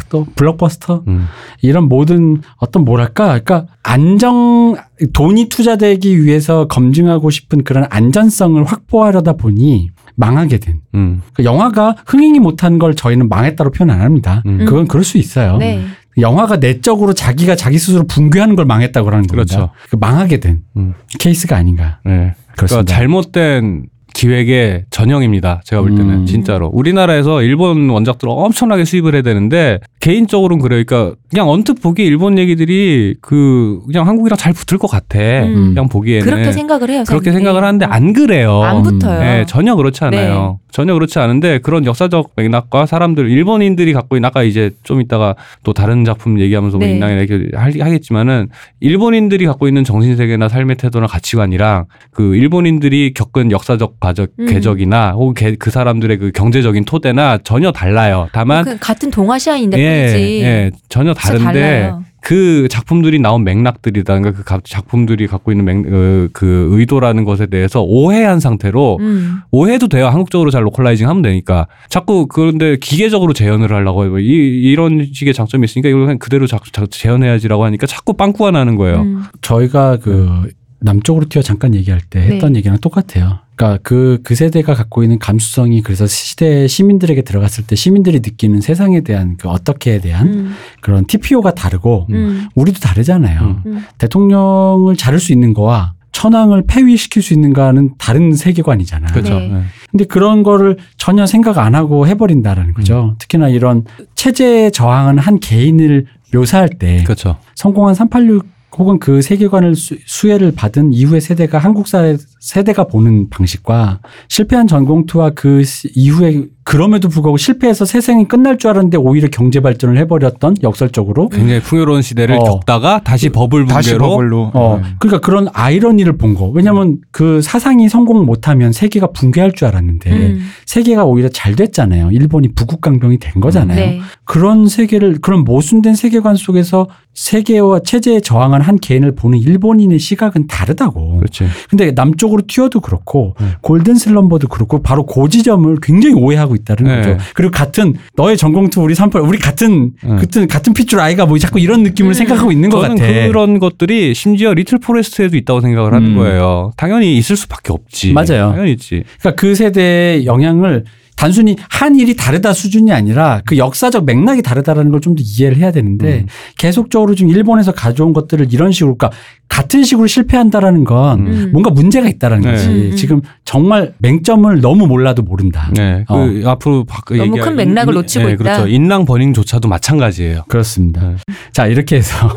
[0.08, 1.26] 또 블록버스터 음.
[1.60, 4.76] 이런 모든 어떤 뭐랄까 그러니까 안정
[5.12, 11.22] 돈이 투자되기 위해서 검증하고 싶은 그런 안전성을 확보하려다 보니 망하게 된 음.
[11.34, 14.42] 그 영화가 흥행이 못한 걸 저희는 망했다고 표현 안 합니다.
[14.46, 14.64] 음.
[14.64, 15.56] 그건 그럴 수 있어요.
[15.58, 15.84] 네.
[16.18, 19.56] 영화가 내적으로 자기가 자기 스스로 붕괴하는 걸 망했다고 하는 겁니다.
[19.56, 19.72] 그렇죠.
[19.90, 20.94] 그 망하게 된 음.
[21.18, 22.00] 케이스가 아닌가.
[22.04, 22.12] 네.
[22.12, 22.94] 그러니까 그렇습니다.
[22.94, 25.60] 잘못된 기획의 전형입니다.
[25.64, 26.26] 제가 볼 때는 음.
[26.26, 30.82] 진짜로 우리나라에서 일본 원작들을 엄청나게 수입을 해야 되는데 개인적으로는 그래요.
[30.86, 35.18] 그러니까 그냥 언뜻 보기 일본 얘기들이 그 그냥 한국이랑 잘 붙을 것 같아.
[35.18, 35.74] 음.
[35.74, 37.04] 그냥 보기에는 그렇게 생각을 해요.
[37.06, 37.32] 그렇게.
[37.32, 38.62] 생각을 하는데 안 그래요.
[38.62, 39.20] 안 붙어요.
[39.20, 40.60] 네, 전혀 그렇지 않아요.
[40.70, 45.34] 전혀 그렇지 않은데 그런 역사적 맥락과 사람들 일본인들이 갖고 있는 아까 이제 좀 이따가
[45.64, 46.94] 또 다른 작품 얘기하면서 뭐 네.
[46.94, 48.48] 인랑이나 이렇게 할- 하겠지만은
[48.80, 54.46] 일본인들이 갖고 있는 정신 세계나 삶의 태도나 가치관이랑 그 일본인들이 겪은 역사적 과적 음.
[54.46, 58.28] 궤적이나 혹은 개- 그 사람들의 그 경제적인 토대나 전혀 달라요.
[58.32, 60.40] 다만 그 같은 동아시아인데 예, 뿐이지.
[60.42, 62.04] 예, 전혀 다른데 달라요.
[62.20, 67.82] 그 작품들이 나온 맥락들이라든가 그 가- 작품들이 갖고 있는 맥, 그, 그 의도라는 것에 대해서
[67.82, 69.40] 오해한 상태로 음.
[69.50, 70.06] 오해도 돼요.
[70.08, 71.66] 한국적으로 잘 localizing 하면 되니까.
[71.90, 74.18] 자꾸 그런데 기계적으로 재현을 하려고 해요.
[74.18, 74.24] 이,
[74.62, 79.02] 이런 식의 장점이 있으니까 이걸 그냥 그대로 자, 자, 재현해야지라고 하니까 자꾸 빵꾸가 나는 거예요.
[79.02, 79.22] 음.
[79.42, 80.48] 저희가 그
[80.84, 82.58] 남쪽으로 튀어 잠깐 얘기할 때 했던 네.
[82.58, 83.38] 얘기랑 똑같아요.
[83.56, 89.00] 그러니까 그, 그 세대가 갖고 있는 감수성이 그래서 시대 시민들에게 들어갔을 때 시민들이 느끼는 세상에
[89.00, 90.54] 대한 그 어떻게에 대한 음.
[90.80, 92.48] 그런 TPO가 다르고 음.
[92.54, 93.40] 우리도 다르잖아요.
[93.40, 93.62] 음.
[93.66, 93.84] 음.
[93.98, 99.12] 대통령을 자를 수 있는 거와 천황을 폐위시킬 수 있는가는 다른 세계관이잖아.
[99.12, 99.38] 그렇죠.
[99.38, 99.48] 네.
[99.48, 99.62] 네.
[99.90, 103.16] 근데 그런 거를 전혀 생각 안 하고 해버린다라는 거죠.
[103.18, 107.36] 특히나 이런 체제에 저항하는 한 개인을 묘사할 때 그렇죠.
[107.54, 114.00] 성공한 386 혹은 그 세계관을 수, 수혜를 받은 이후의 세대가 한국 사회 세대가 보는 방식과
[114.28, 119.98] 실패한 전공투와 그 시- 이후에 그럼에도 불구하고 실패해서 세상이 끝날 줄 알았는데 오히려 경제 발전을
[119.98, 122.44] 해버렸던 역설적으로 굉장히 풍요로운 시대를 어.
[122.44, 124.50] 겪다가 다시 버블 다시 붕괴로 버블로.
[124.54, 124.88] 어, 네.
[124.98, 126.46] 그러니까 그런 아이러니를 본 거.
[126.46, 130.40] 왜냐면 그 사상이 성공 못하면 세계가 붕괴할 줄 알았는데 음.
[130.64, 132.10] 세계가 오히려 잘 됐잖아요.
[132.12, 133.76] 일본이 부국 강병이 된 거잖아요.
[133.76, 134.00] 네.
[134.24, 141.18] 그런 세계를 그런 모순된 세계관 속에서 세계와 체제에 저항한 한 개인을 보는 일본인의 시각은 다르다고.
[141.18, 141.46] 그렇지.
[141.70, 143.52] 근데 남쪽으로 튀어도 그렇고 음.
[143.60, 146.96] 골든 슬럼버도 그렇고 바로 그 지점을 굉장히 오해하고 있다는 네.
[146.96, 147.24] 거죠.
[147.34, 150.16] 그리고 같은 너의 전공투 우리 삼팔 우리 같은 음.
[150.16, 152.14] 같은 같은 핏줄 아이가 뭐 자꾸 이런 느낌을 음.
[152.14, 152.94] 생각하고 있는 것 같아.
[152.94, 156.16] 그런 것들이 심지어 리틀 포레스트에도 있다고 생각을 하는 음.
[156.16, 156.72] 거예요.
[156.76, 158.12] 당연히 있을 수밖에 없지.
[158.12, 158.50] 맞아요.
[158.50, 159.04] 당연히 있지.
[159.20, 160.84] 그러니까 그 세대의 영향을
[161.16, 166.20] 단순히 한일이 다르다 수준이 아니라 그 역사적 맥락이 다르다라는 걸 좀 더 이해를 해야 되는데
[166.20, 166.26] 음.
[166.58, 169.16] 계속적으로 지금 일본에서 가져온 것들을 이런 식으로 그러니까
[169.48, 171.50] 같은 식으로 실패한다라는 건 음.
[171.52, 172.50] 뭔가 문제가 있다라는 네.
[172.50, 172.66] 거지.
[172.68, 172.96] 음, 음.
[172.96, 175.70] 지금 정말 맹점을 너무 몰라도 모른다.
[175.74, 176.04] 네.
[176.08, 176.16] 어.
[176.26, 178.42] 그 앞으로 바, 너무 얘기할- 큰 맥락을 인- 놓치고 네, 있다.
[178.42, 178.66] 그렇죠.
[178.66, 180.44] 인랑 버닝조차도 마찬가지예요.
[180.48, 181.08] 그렇습니다.
[181.10, 181.16] 네.
[181.52, 182.16] 자 이렇게 해서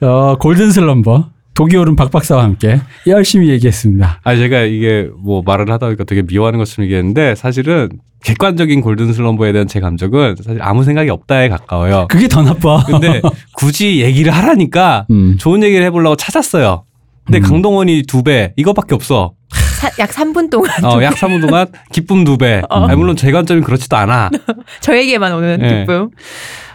[0.00, 1.24] 어, 골든 슬럼버
[1.56, 4.20] 독이오른 박 박사와 함께 열심히 얘기했습니다.
[4.22, 7.88] 아 제가 이게 뭐 말을 하다 보니까 되게 미워하는 것처럼 얘기했는데 사실은
[8.22, 12.06] 객관적인 골든 슬럼버에 대한 제 감정은 사실 아무 생각이 없다에 가까워요.
[12.08, 12.84] 그게 더 나빠.
[12.84, 13.22] 근데
[13.56, 15.36] 굳이 얘기를 하라니까 음.
[15.38, 16.84] 좋은 얘기를 해보려고 찾았어요.
[17.24, 17.42] 근데 음.
[17.42, 19.34] 강동원이 두 배, 이거밖에 없어.
[19.76, 22.62] 사- 약 3분 동안 어, 약 3분 동안 기쁨 두 배.
[22.68, 22.86] 어.
[22.86, 24.30] 아니, 물론 제 관점이 그렇지도 않아.
[24.80, 25.80] 저에게만 오는 네.
[25.80, 26.10] 기쁨.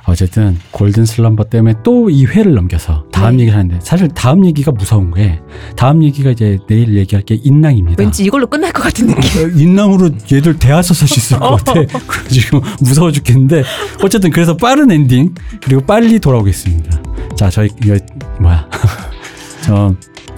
[0.08, 3.43] 어쨌든 골든 슬럼버 때문에 또 이 회를 넘겨서 다음 네.
[3.43, 5.39] 얘기를 하는데 사실 다음 얘기가 무서운 게
[5.78, 8.02] 다음 얘기가 이제 내일 얘기할 게 인랑입니다.
[8.02, 9.22] 왠지 이걸로 끝날 것 같은 느낌.
[9.43, 11.74] 어, 인랑으로 얘들 대하서 수 있을 것 같아.
[12.08, 13.64] 그래가지고 무서워 죽겠는데
[14.04, 16.99] 어쨌든 그래서 빠른 엔딩 그리고 빨리 돌아오겠습니다.
[17.38, 17.95] 자 저희 이거
[18.39, 18.68] 뭐야
[19.62, 19.93] 저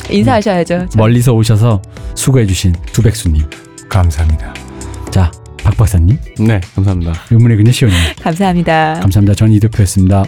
[0.09, 0.87] 인사하셔야죠.
[0.89, 1.81] 자, 멀리서 오셔서
[2.15, 3.43] 수고해주신 두백수님
[3.89, 4.53] 감사합니다.
[5.11, 5.31] 자
[5.63, 7.13] 박 박사님 네, 감사합니다.
[7.31, 8.99] 의문의 그녀 시온님 감사합니다.
[9.01, 9.33] 감사합니다.
[9.33, 10.25] 전 이대표였습니다.